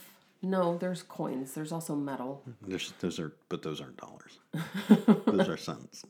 [0.43, 1.53] no, there's coins.
[1.53, 2.43] There's also metal.
[2.67, 4.39] There's, those are, but those aren't dollars.
[5.27, 6.03] those are cents.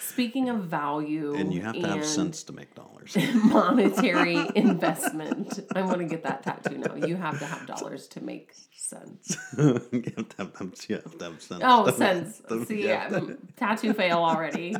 [0.00, 3.16] Speaking of value, and you have to have cents to make dollars.
[3.34, 5.60] monetary investment.
[5.74, 6.94] I want to get that tattoo now.
[7.06, 9.36] You have to have dollars to make sense.
[9.58, 9.72] you
[10.16, 11.62] have to have, them- you have to have cents.
[11.64, 12.40] Oh, sense.
[12.48, 13.08] to- See, yeah.
[13.10, 14.74] mm, tattoo fail already.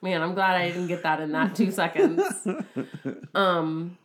[0.00, 2.22] Man, I'm glad I didn't get that in that two seconds.
[3.34, 3.96] Um,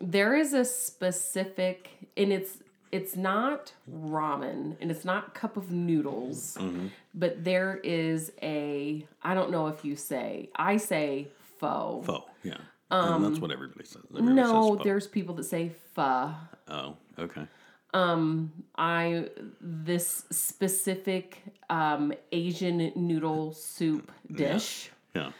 [0.00, 2.58] there is a specific, and it's
[2.94, 6.86] it's not ramen, and it's not cup of noodles, Mm-hmm.
[7.14, 9.04] but there is a.
[9.22, 10.48] I don't know if you say.
[10.54, 11.28] I say
[11.58, 12.02] pho.
[12.06, 12.58] Pho, yeah.
[12.90, 14.02] and that's what everybody says.
[14.10, 16.34] Everybody No, says there's people that say pho.
[16.68, 17.46] Oh, okay.
[17.92, 19.28] Um, I
[19.60, 24.90] this specific um, Asian noodle soup dish.
[25.14, 25.30] Yeah.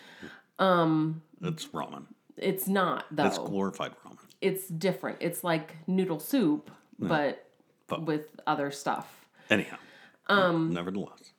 [0.59, 1.22] Um.
[1.42, 2.05] It's ramen.
[2.36, 3.26] It's not though.
[3.26, 4.18] It's glorified ramen.
[4.40, 5.18] it's different.
[5.20, 7.43] It's like noodle soup, but
[7.97, 8.03] Pho.
[8.03, 9.26] with other stuff.
[9.51, 9.76] Anyhow.
[10.28, 10.72] Um.
[10.72, 11.32] Nevertheless.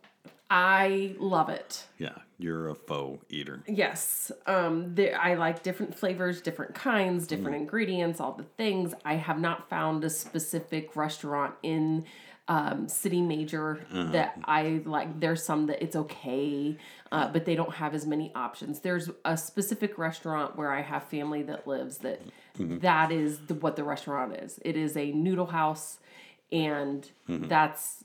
[0.50, 1.86] I love it.
[1.98, 2.14] Yeah.
[2.38, 3.64] You're a pho eater.
[3.68, 4.32] Yes.
[4.46, 8.94] Um, there, I like different flavors, different kinds, different ingredients, all the things.
[9.06, 12.06] I have not found a specific restaurant in
[12.48, 15.20] um, City Major that I like.
[15.20, 16.78] There's some that it's okay,
[17.12, 18.82] uh, but they don't have as many options.
[18.82, 22.22] There's a specific restaurant where I have family that lives that
[22.60, 24.60] that is the, what the restaurant is.
[24.64, 25.98] It is a noodle house,
[26.52, 28.04] and that's.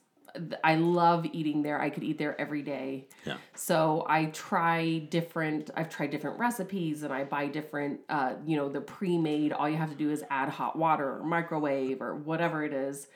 [0.62, 1.80] I love eating there.
[1.80, 3.08] I could eat there every day.
[3.24, 3.36] Yeah.
[3.54, 5.70] So I try different.
[5.74, 8.00] I've tried different recipes, and I buy different.
[8.08, 9.52] Uh, you know, the pre-made.
[9.52, 13.08] All you have to do is add hot water or microwave or whatever it is.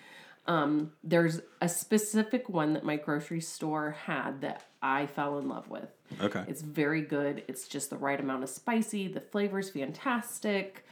[0.46, 5.68] Um, there's a specific one that my grocery store had that I fell in love
[5.70, 5.88] with.
[6.20, 6.44] Okay.
[6.46, 7.44] It's very good.
[7.48, 9.08] It's just the right amount of spicy.
[9.08, 10.84] The flavor's fantastic.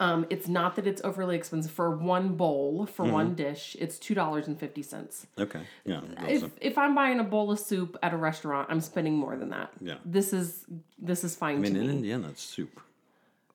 [0.00, 3.76] Um, it's not that it's overly expensive for one bowl for one dish.
[3.78, 5.26] It's two dollars and fifty cents.
[5.38, 5.60] Okay.
[5.84, 6.00] Yeah.
[6.26, 6.52] If Awesome.
[6.60, 9.70] if I'm buying a bowl of soup at a restaurant, I'm spending more than that.
[9.80, 9.98] Yeah.
[10.04, 10.64] This is
[10.98, 11.92] this is fine I mean, in me.
[11.92, 12.80] Indiana, it's soup.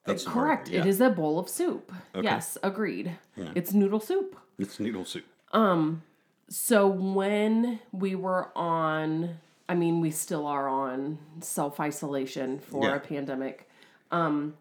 [0.06, 0.70] That's Correct.
[0.70, 0.80] yeah.
[0.80, 1.92] It is a bowl of soup.
[2.20, 3.12] Yes, agreed.
[3.36, 3.50] Yeah.
[3.54, 4.36] It's noodle soup.
[4.58, 5.26] It's noodle soup.
[5.52, 6.02] Um,
[6.48, 9.38] so when we were on,
[9.70, 12.96] I mean, we still are on self isolation for Yeah.
[12.96, 13.70] a pandemic.
[14.12, 14.56] Um,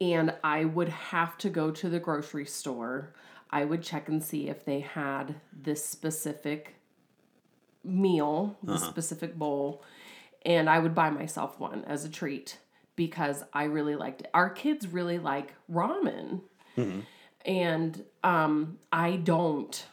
[0.00, 3.14] and I would have to go to the grocery store.
[3.50, 6.74] I would check and see if they had this specific
[7.84, 9.82] meal, the specific bowl,
[10.44, 12.58] and I would buy myself one as a treat
[12.96, 14.30] because I really liked it.
[14.34, 16.40] Our kids really like ramen,
[17.44, 19.86] and um, I don't.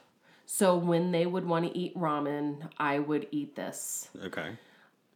[0.46, 4.10] So when they would want to eat ramen, I would eat this.
[4.24, 4.58] Okay.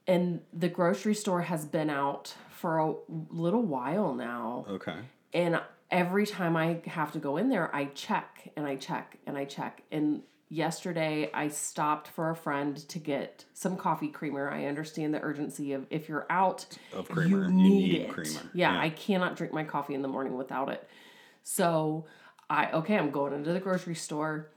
[0.08, 2.94] And the grocery store has been out for a
[3.30, 4.66] little while now.
[4.70, 4.98] Okay.
[5.34, 9.38] And every time I have to go in there, I check and I check and
[9.38, 9.84] I check.
[9.92, 14.50] And yesterday I stopped for a friend to get some coffee creamer.
[14.50, 17.44] I understand the urgency of if you're out Of creamer.
[17.44, 18.10] you You need, need it.
[18.12, 18.42] creamer.
[18.54, 18.80] Yeah, Yeah.
[18.82, 20.88] I cannot drink my coffee in the morning without it.
[21.44, 22.06] So
[22.50, 24.52] I okay, I'm going into the grocery store.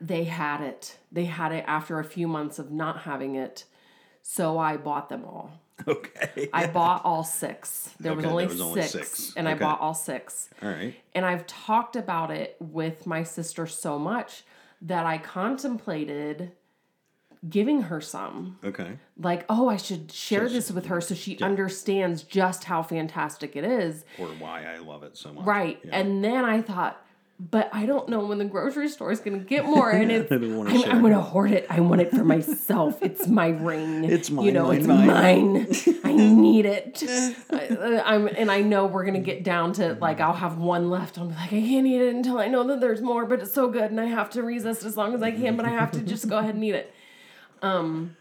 [0.00, 0.98] They had it.
[1.12, 3.64] They had it after a few months of not having it.
[4.22, 5.50] So I bought them all.
[5.88, 6.48] Okay.
[6.52, 7.90] I bought all six.
[7.98, 9.36] There was only there was only six, six.
[9.36, 10.48] and I bought all six.
[10.62, 10.94] All right.
[11.14, 14.44] And I've talked about it with my sister so much
[14.82, 16.52] that I contemplated
[17.48, 18.58] giving her some.
[18.64, 18.98] Okay.
[19.18, 23.64] Like, oh, I should share this with her so she understands just how fantastic it
[23.64, 24.04] is.
[24.18, 25.44] Or why I love it so much.
[25.44, 25.80] Right.
[25.84, 25.98] Yeah.
[25.98, 27.04] And then I thought,
[27.40, 29.90] but I don't know when the grocery store is going to get more.
[29.90, 30.90] And it's, I don't I'm, share.
[30.92, 31.66] I'm going to hoard it.
[31.68, 33.02] I want it for myself.
[33.02, 34.04] It's my ring.
[34.12, 34.46] It's mine.
[34.46, 35.06] You know, mine, it's mine.
[35.06, 35.66] mine.
[36.04, 37.02] I need it.
[37.50, 40.90] I, I'm, and I know we're going to get down to like, I'll have one
[40.90, 41.18] left.
[41.18, 43.68] I'm like, I can't eat it until I know that there's more, but it's so
[43.68, 43.90] good.
[43.90, 46.28] And I have to resist as long as I can, but I have to just
[46.28, 46.94] go ahead and eat it.
[47.62, 48.16] Um,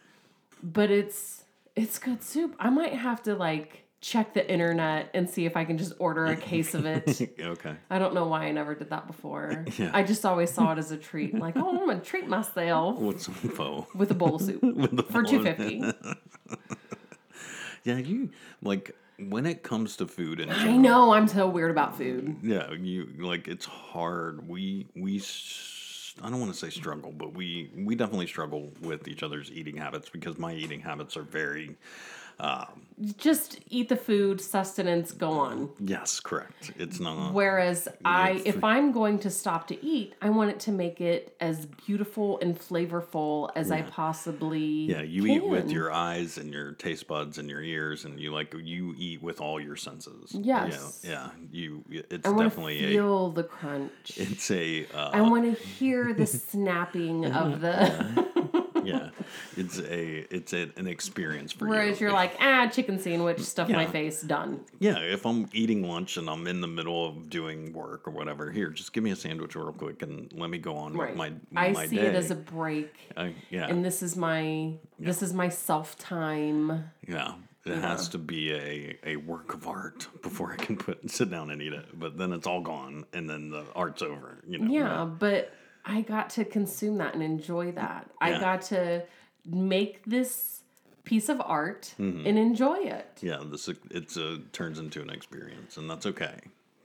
[0.63, 1.43] but it's,
[1.75, 2.55] it's good soup.
[2.59, 6.25] I might have to like check the internet and see if I can just order
[6.25, 7.29] a case of it.
[7.39, 7.75] okay.
[7.89, 9.63] I don't know why I never did that before.
[9.77, 9.91] Yeah.
[9.93, 11.35] I just always saw it as a treat.
[11.37, 13.87] Like, oh, I'm gonna treat myself What's some pho?
[13.93, 15.83] with a bowl of soup the for two fifty.
[17.83, 18.29] Yeah, you
[18.61, 22.37] like when it comes to food and I know I'm so weird about food.
[22.43, 24.47] yeah, you like it's hard.
[24.47, 25.19] We we
[26.21, 29.77] I don't want to say struggle, but we we definitely struggle with each other's eating
[29.77, 31.75] habits because my eating habits are very
[33.17, 35.69] Just eat the food, sustenance, go on.
[35.79, 36.71] yes, correct.
[36.77, 40.71] It's not Whereas I, if I'm going to stop to eat, I want it to
[40.71, 44.59] make it as beautiful and flavorful as I possibly.
[44.59, 48.31] Yeah, you eat with your eyes and your taste buds and your ears, and you
[48.31, 50.35] like you eat with all your senses.
[50.35, 51.01] Yes.
[51.03, 51.29] Yeah, yeah.
[51.51, 51.83] You.
[51.89, 52.89] It's I definitely a.
[52.89, 54.11] feel the crunch.
[54.15, 54.85] It's a.
[54.93, 58.31] Uh, I want to hear the snapping of the.
[58.83, 59.09] Yeah,
[59.57, 60.33] it's a.
[60.33, 61.71] It's a, an experience for you.
[61.71, 64.61] Whereas you're like, ah, chicken sandwich, stuff my face, done.
[64.79, 68.51] Yeah, if I'm eating lunch and I'm in the middle of doing work or whatever,
[68.51, 71.09] here, just give me a sandwich real quick and let me go on Right.
[71.09, 72.07] with my I my see day.
[72.07, 72.93] it as a break,
[73.49, 76.85] yeah, and this is my this is my self time.
[77.07, 77.33] yeah.
[77.63, 81.51] It has to be a, a work of art before I can put sit down
[81.51, 81.85] and eat it.
[81.93, 84.39] But then it's all gone, and then the art's over.
[84.47, 84.71] You know.
[84.73, 85.53] Yeah, but
[85.85, 88.09] I got to consume that and enjoy that.
[88.19, 89.03] I got to
[89.45, 90.61] make this
[91.03, 92.27] piece of art Mm-hmm.
[92.27, 93.17] and enjoy it.
[93.21, 96.35] Yeah, this it's a turns into an experience, and that's okay.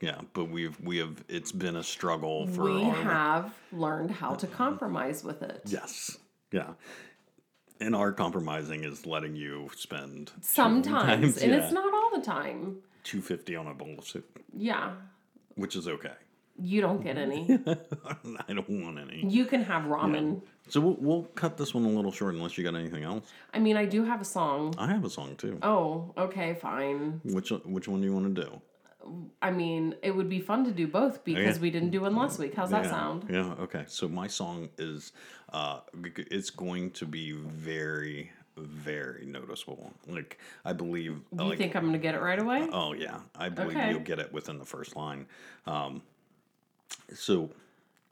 [0.01, 4.47] Yeah, but we've we have it's been a struggle for We have learned how to
[4.47, 5.61] compromise with it.
[5.65, 6.17] yes,
[6.51, 6.73] yeah.
[7.79, 11.59] And our compromising is letting you spend Sometimes, and yeah.
[11.63, 12.77] it's not all the time.
[13.03, 14.93] two fifty on a bowl of soup, Yeah.
[15.55, 16.13] which is okay.
[16.59, 17.59] You don't get any.
[18.47, 19.25] I don't want any.
[19.27, 20.41] You can have ramen.
[20.69, 23.25] So we'll, we'll cut this one a little short unless you got anything else.
[23.53, 24.73] I mean, I do have a song.
[24.77, 25.59] I have a song too.
[25.61, 27.21] Oh, okay, fine.
[27.23, 28.61] Which which one do you want to do?
[29.41, 31.61] I mean, it would be fun to do both because Okay.
[31.61, 32.55] we didn't do one last week.
[32.55, 33.27] How's that sound?
[33.29, 33.53] Yeah.
[33.59, 33.85] Okay.
[33.87, 35.13] So my song is,
[35.53, 35.79] uh,
[36.17, 39.93] it's going to be very very noticeable.
[40.07, 41.21] Like I believe.
[41.31, 42.67] You like, think I'm going to get it right away?
[42.71, 43.91] Oh yeah, I believe Okay.
[43.91, 45.27] you'll get it within the first line.
[45.65, 46.01] Um,
[47.13, 47.49] so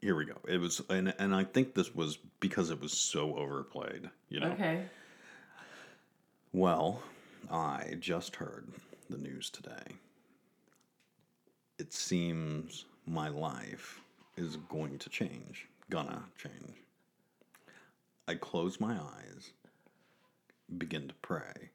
[0.00, 0.36] here we go.
[0.48, 4.08] It was, and and I think this was because it was so overplayed.
[4.28, 4.50] You know.
[4.52, 4.84] Okay.
[6.52, 7.02] Well,
[7.50, 8.66] I just heard
[9.10, 9.94] the news today.
[11.78, 14.00] It seems my life
[14.36, 15.66] is going to change.
[15.90, 16.76] Gonna change.
[18.28, 19.50] I close my eyes,
[20.78, 21.70] begin to pray.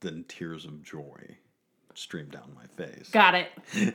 [0.00, 1.36] Then tears of joy
[1.94, 3.08] stream down my face.
[3.10, 3.94] Got it.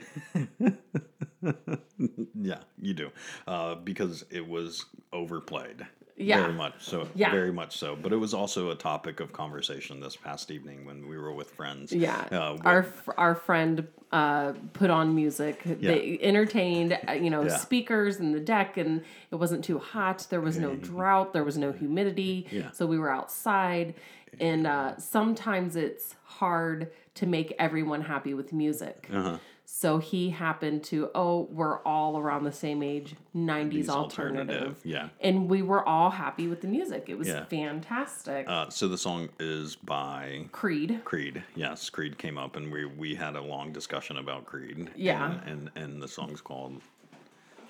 [2.34, 3.10] Yeah, you do.
[3.46, 5.86] Uh, because it was overplayed.
[6.16, 6.40] Yeah.
[6.42, 7.08] Very much so.
[7.14, 7.30] Yeah.
[7.30, 7.96] Very much so.
[7.96, 11.50] But it was also a topic of conversation this past evening when we were with
[11.50, 11.92] friends.
[11.92, 12.26] Yeah.
[12.30, 15.62] Uh, our f- our friend uh, put on music.
[15.64, 17.56] They entertained, uh, you know, Yeah.
[17.56, 20.26] speakers in the deck, and it wasn't too hot.
[20.28, 21.32] There was no drought.
[21.32, 22.46] There was no humidity.
[22.50, 22.70] Yeah.
[22.72, 23.94] So we were outside,
[24.38, 29.08] and uh, sometimes it's hard to make everyone happy with music.
[29.12, 29.38] uh-huh.
[29.74, 34.78] So he happened to, oh, we're all around the same age, 90s These alternative.
[34.84, 35.08] Yeah.
[35.22, 37.06] And we were all happy with the music.
[37.08, 37.46] It was Yeah.
[37.46, 38.44] fantastic.
[38.46, 41.00] Uh, so the song is by Creed.
[41.06, 41.42] Creed.
[41.56, 44.90] Yes, Creed came up, and we we had a long discussion about Creed.
[44.94, 45.38] Yeah.
[45.46, 46.82] And and, and the song's called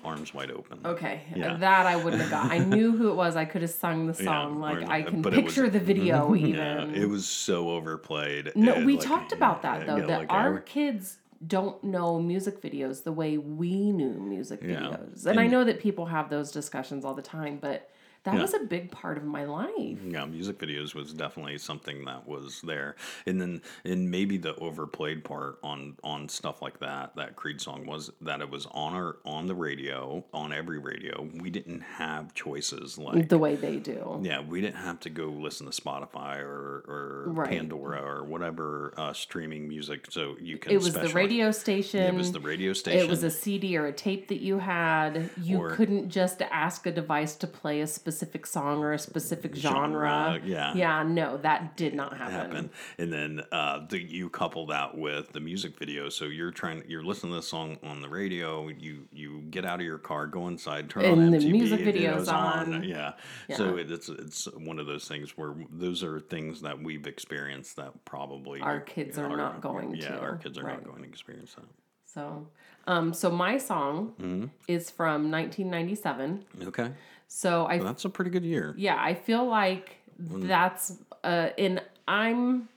[0.03, 1.55] "Arms Wide Open." Okay, Yeah.
[1.55, 2.51] that I wouldn't have got.
[2.51, 3.37] I knew who it was.
[3.37, 4.59] I could have sung the song.
[4.59, 6.53] like or- I can but it was- picture the video even.
[6.55, 8.51] Yeah, it was so overplayed.
[8.55, 9.95] no, It, we like, talked about that though.
[9.95, 14.77] yeah, that like, our kids don't know music videos the way we knew music Yeah.
[14.81, 15.25] videos.
[15.25, 17.89] And, I know that people have those discussions all the time, but
[18.23, 18.41] that Yeah.
[18.41, 19.99] was a big part of my life.
[20.05, 22.95] Yeah, music videos was definitely something that was there,
[23.25, 27.15] and then and maybe the overplayed part on on stuff like that.
[27.15, 31.27] That Creed song was that it was on our on the radio on every radio.
[31.35, 34.21] We didn't have choices like The way they do.
[34.23, 37.49] yeah, we didn't have to go listen to Spotify or or Right.
[37.49, 40.07] Pandora or whatever uh, streaming music.
[40.11, 42.01] So you can It was the radio station.
[42.01, 43.01] It was the radio station.
[43.01, 45.29] It was a CD or a tape that you had.
[45.41, 48.12] You Or- couldn't just ask a device to play a specific
[48.45, 50.33] song or a specific genre.
[50.33, 50.73] Genre, yeah.
[50.75, 52.33] Yeah, no, that did not happen.
[52.33, 52.69] happen.
[52.97, 56.09] And then uh, the, you couple that with the music video.
[56.09, 58.67] So you're trying, you're listening to this song on the radio.
[58.69, 61.79] You you get out of your car, go inside, turn on And the MTV, music
[61.79, 62.83] and it video's was on.
[62.83, 63.13] Yeah.
[63.55, 67.75] So it, it's it's one of those things where those are things that we've experienced
[67.77, 70.19] that probably Our kids are not going yeah, to.
[70.19, 70.75] our kids are Right.
[70.75, 71.65] not going to experience that.
[72.05, 72.47] So,
[72.85, 74.45] um, so my song Mm-hmm.
[74.67, 76.45] is from 1997.
[76.67, 76.91] Okay,
[77.35, 78.75] So I well, that's a pretty good year.
[78.77, 82.69] yeah, I feel like that's uh in I'm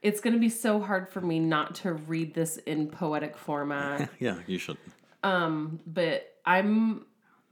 [0.00, 4.08] it's going to be so hard for me not to read this in poetic format,
[4.18, 4.78] Yeah, you should.
[5.22, 7.04] Um but I'm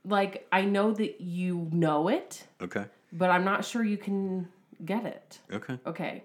[0.06, 4.48] like I know that you know it, Okay, but I'm not sure you can
[4.82, 5.38] get it.
[5.52, 5.78] okay.
[5.86, 6.24] Okay.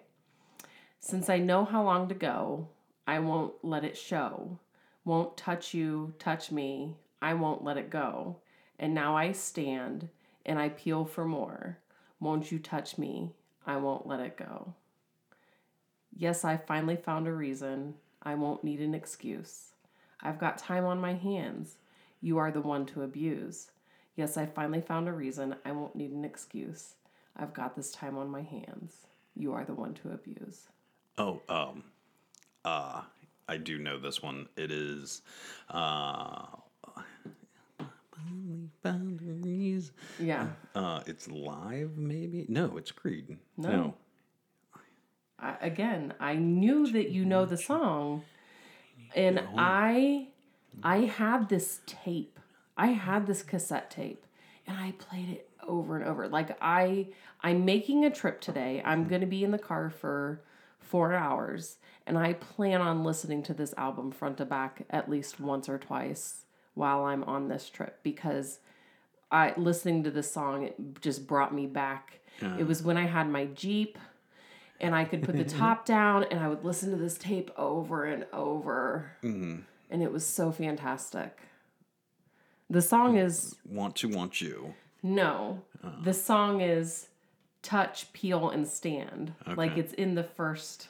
[1.01, 2.69] Since I know how long to go,
[3.05, 4.59] I won't let it show.
[5.03, 6.95] Won't touch you, touch me.
[7.21, 8.37] I won't let it go.
[8.79, 10.07] And now I stand
[10.45, 11.77] and I peel for more.
[12.19, 13.31] Won't you touch me?
[13.65, 14.73] I won't let it go.
[16.15, 17.95] Yes, I finally found a reason.
[18.21, 19.69] I won't need an excuse.
[20.21, 21.77] I've got time on my hands.
[22.21, 23.71] You are the one to abuse.
[24.15, 25.55] Yes, I finally found a reason.
[25.65, 26.95] I won't need an excuse.
[27.35, 29.07] I've got this time on my hands.
[29.35, 30.67] You are the one to abuse.
[31.17, 31.83] Oh, um,
[32.65, 33.01] uh,
[33.47, 34.47] I do know this one.
[34.57, 35.21] It is,
[35.69, 36.45] uh,
[38.83, 39.91] boundaries.
[40.19, 40.47] Yeah.
[40.75, 42.45] Uh, it's live, maybe?
[42.49, 43.37] No, it's Creed.
[43.57, 43.95] No.
[45.39, 48.23] I, again, I knew that you know the song,
[49.15, 50.27] and I,
[50.83, 52.39] I had this tape.
[52.77, 54.25] I had this cassette tape,
[54.67, 56.27] and I played it over and over.
[56.27, 57.07] Like I,
[57.41, 58.81] I'm making a trip today.
[58.85, 60.41] I'm gonna be in the car for
[60.79, 65.39] four hours, and I plan on listening to this album front to back at least
[65.39, 68.59] once or twice while I'm on this trip because
[69.31, 72.19] I listening to this song it just brought me back.
[72.57, 73.99] It was when I had my Jeep
[74.79, 78.05] and I could put the top down and I would listen to this tape over
[78.05, 79.11] and over.
[79.23, 79.59] Mm-hmm.
[79.91, 81.37] And it was so fantastic.
[82.69, 84.73] The song is Want to want you.
[85.03, 85.61] no.
[85.83, 85.89] Oh.
[86.03, 87.07] The song is
[87.61, 89.33] touch, peel, and stand.
[89.55, 90.87] Like it's in the first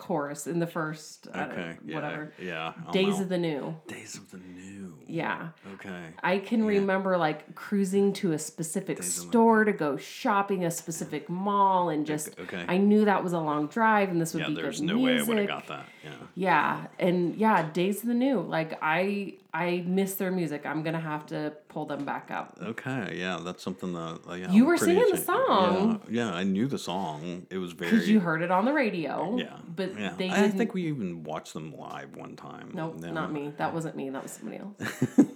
[0.00, 1.36] chorus in the first Okay.
[1.38, 1.94] know, Yeah.
[1.94, 2.72] whatever Yeah.
[2.86, 3.22] I'm days out.
[3.22, 3.76] of the new.
[3.86, 4.94] Days of the New.
[5.06, 5.48] Yeah.
[5.74, 6.04] Okay.
[6.22, 10.70] I can remember like cruising to a specific Days the- store to go shopping a
[10.70, 12.64] specific mall and just okay.
[12.66, 14.98] I knew that was a long drive and this would Yeah, be there's good no
[14.98, 15.28] way I music.
[15.28, 15.86] would have got that.
[16.02, 16.10] Yeah.
[16.34, 18.40] Yeah, and yeah, Days of the New.
[18.40, 20.64] Like I I miss their music.
[20.64, 22.58] I'm gonna have to pull them back up.
[22.62, 26.00] Okay, yeah, that's something that uh, yeah, You I'm were singing the song.
[26.08, 27.46] Yeah, yeah, I knew the song.
[27.50, 27.90] It was very.
[27.90, 29.36] Because you heard it on the radio.
[29.36, 30.14] Yeah, But yeah.
[30.16, 30.56] they I didn't.
[30.58, 32.70] think we even watched them live one time.
[32.74, 33.12] Nope, No.
[33.12, 33.52] not me.
[33.56, 34.10] That wasn't me.
[34.10, 34.76] That was somebody else.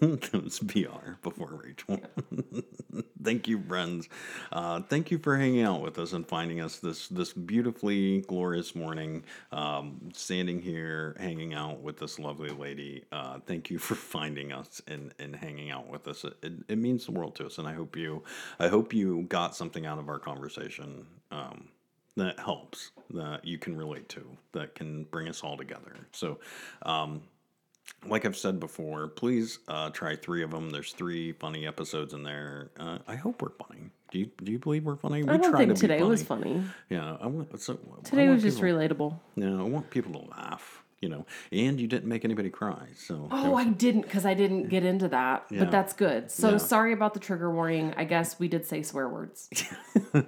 [0.01, 2.01] that was PR before Rachel.
[3.23, 4.09] thank you, friends.
[4.53, 8.75] Uh, thank you for hanging out with us and finding us this this beautifully glorious
[8.75, 9.25] morning.
[9.53, 13.05] Um, standing here, hanging out with this lovely lady.
[13.11, 16.25] Uh, thank you for finding us and, and hanging out with us.
[16.25, 18.23] It, it, it means the world to us, and I hope you
[18.59, 21.07] I hope you got something out of our conversation.
[21.31, 21.69] Um,
[22.17, 26.39] that helps that you can relate to that can bring us all together so
[26.83, 27.23] um,
[28.07, 30.71] like I've said before, please uh, try three of them.
[30.71, 32.71] There's three funny episodes in there.
[32.79, 33.91] Uh, I hope we're funny.
[34.11, 35.23] Do you do you believe we're funny?
[35.23, 36.63] We I don't think to be today was funny.
[36.91, 37.61] Yeah, I want.
[37.61, 39.19] So, I Today want was just relatable.
[39.37, 40.83] Yeah, I want people to laugh.
[41.05, 42.87] You know, and you didn't make anybody cry.
[42.97, 45.45] So Oh, I didn't because I didn't get into that.
[45.51, 45.59] Yeah.
[45.61, 46.31] But that's good.
[46.31, 46.57] So Yeah.
[46.57, 47.93] sorry about the trigger warning.
[47.99, 49.51] I guess we did say swear words.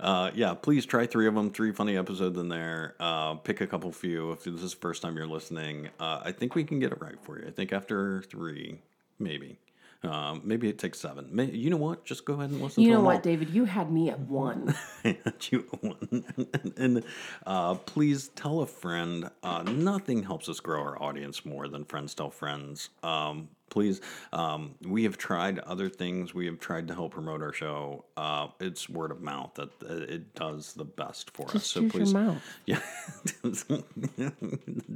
[0.00, 1.50] uh, yeah, please try three of them.
[1.50, 2.94] Three funny episodes in there.
[2.98, 4.32] Uh, pick a couple few.
[4.32, 7.00] If this is the first time you're listening, uh, I think we can get it
[7.02, 7.46] right for you.
[7.46, 8.80] I think after three,
[9.18, 9.58] maybe.
[10.04, 11.28] Um, maybe it takes seven.
[11.30, 12.04] May, you know what?
[12.04, 13.22] Just go ahead and listen You know what, all.
[13.22, 13.50] David?
[13.50, 14.74] You had me at one.
[15.04, 16.24] you won.
[16.34, 17.04] and, and,
[17.46, 19.30] uh, please tell a friend.
[19.42, 22.90] Uh, nothing helps us grow our audience more than friends tell friends.
[23.02, 24.00] Um, please,
[24.32, 26.34] um, we have tried other things.
[26.34, 28.04] We have tried to help promote our show.
[28.16, 31.66] Uh, it's word of mouth that uh, it does the best for us.
[31.66, 32.12] So please,
[32.66, 32.80] yeah,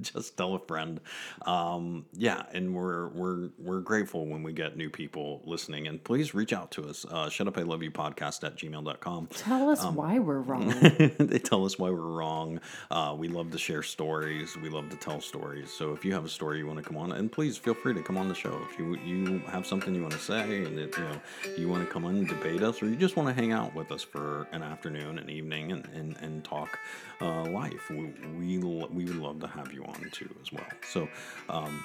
[0.03, 1.01] just tell a friend.
[1.47, 5.89] Um, yeah, and we're we're we're grateful when we get new people listening.
[5.89, 7.05] And please reach out to us.
[7.11, 9.29] Uh, shut up, I love you podcast at gmail.com.
[9.33, 10.69] Tell us Um, why we're wrong.
[11.19, 12.61] they tell us why we're wrong.
[12.91, 14.57] Uh, we love to share stories.
[14.57, 15.73] We love to tell stories.
[15.73, 17.95] So if you have a story you want to come on, and please feel free
[17.95, 18.66] to come on the show.
[18.71, 21.21] If you you have something you want to say, and you know
[21.57, 23.75] you want to come on and debate us, or you just want to hang out
[23.75, 26.79] with us for an afternoon, an evening, and and, and talk
[27.21, 30.67] uh, life, we we we would love to have you on too as well.
[30.91, 31.09] So.
[31.49, 31.83] Um,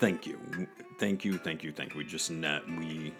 [0.00, 0.38] thank you.
[0.98, 1.98] Thank you thank you thank you.
[1.98, 3.12] We just net we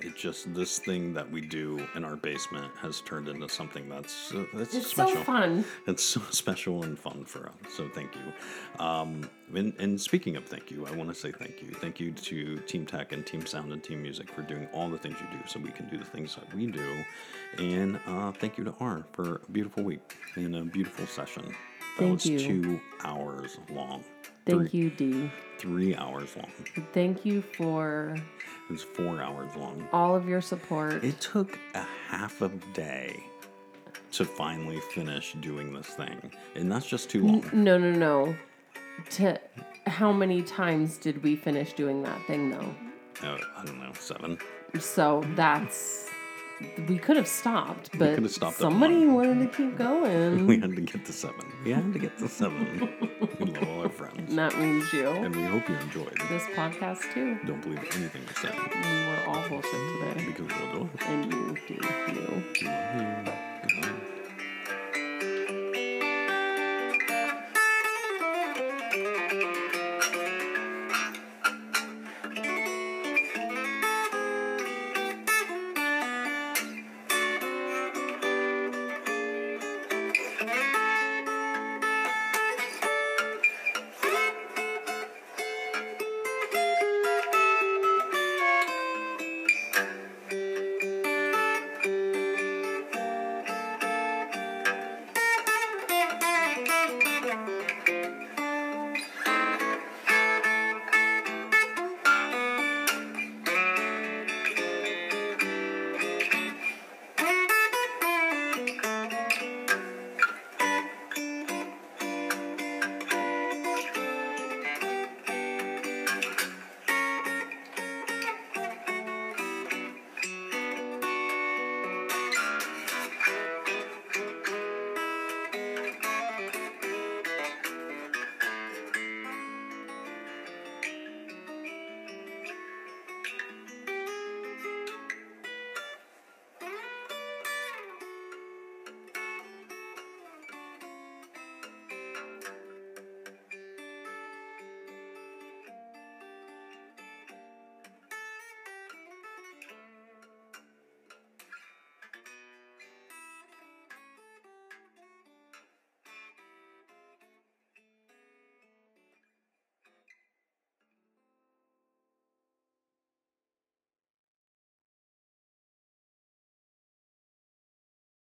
[0.00, 4.32] it just this thing that we do in our basement has turned into something that's
[4.34, 5.16] uh, that's It's special.
[5.16, 5.64] so fun.
[5.86, 8.84] it's so special and fun for us so thank you.
[8.84, 11.70] Um and, and speaking of thank you i want to say thank you.
[11.70, 14.98] Thank you to team tech and team sound and team music for doing all the
[14.98, 17.04] things you do so we can do the things that we do.
[17.58, 21.44] And uh thank you to r for a beautiful week and a beautiful session.
[21.46, 21.54] That
[21.98, 22.38] Thank was you.
[22.38, 24.04] two hours long
[24.46, 25.30] Thank Three- you, Dee.
[25.58, 26.50] three hours long
[26.92, 29.86] Thank you for It was four hours long.
[29.92, 31.02] all of your support.
[31.04, 33.22] It took a half a day
[34.12, 36.30] to finally finish doing this thing.
[36.54, 37.50] And that's just too long.
[37.52, 38.36] No, no, no.
[39.12, 39.40] To
[39.86, 42.74] how many times did we finish doing that thing though?
[43.22, 44.38] Uh, I don't know, seven.
[44.78, 46.08] So that's
[46.88, 50.46] we could have stopped, but we could have stopped somebody wanted to keep going.
[50.54, 51.44] We had to get to seven.
[51.64, 52.88] We had to get to seven.
[53.40, 54.18] we love all our friends.
[54.30, 55.08] And that means you.
[55.08, 56.16] And we hope you enjoyed.
[56.28, 57.38] This podcast too.
[57.46, 60.26] Don't believe anything we say We were all bullshit today.
[60.26, 61.08] because we'll do it.
[61.08, 61.80] And you do you.
[61.80, 63.53] Love you.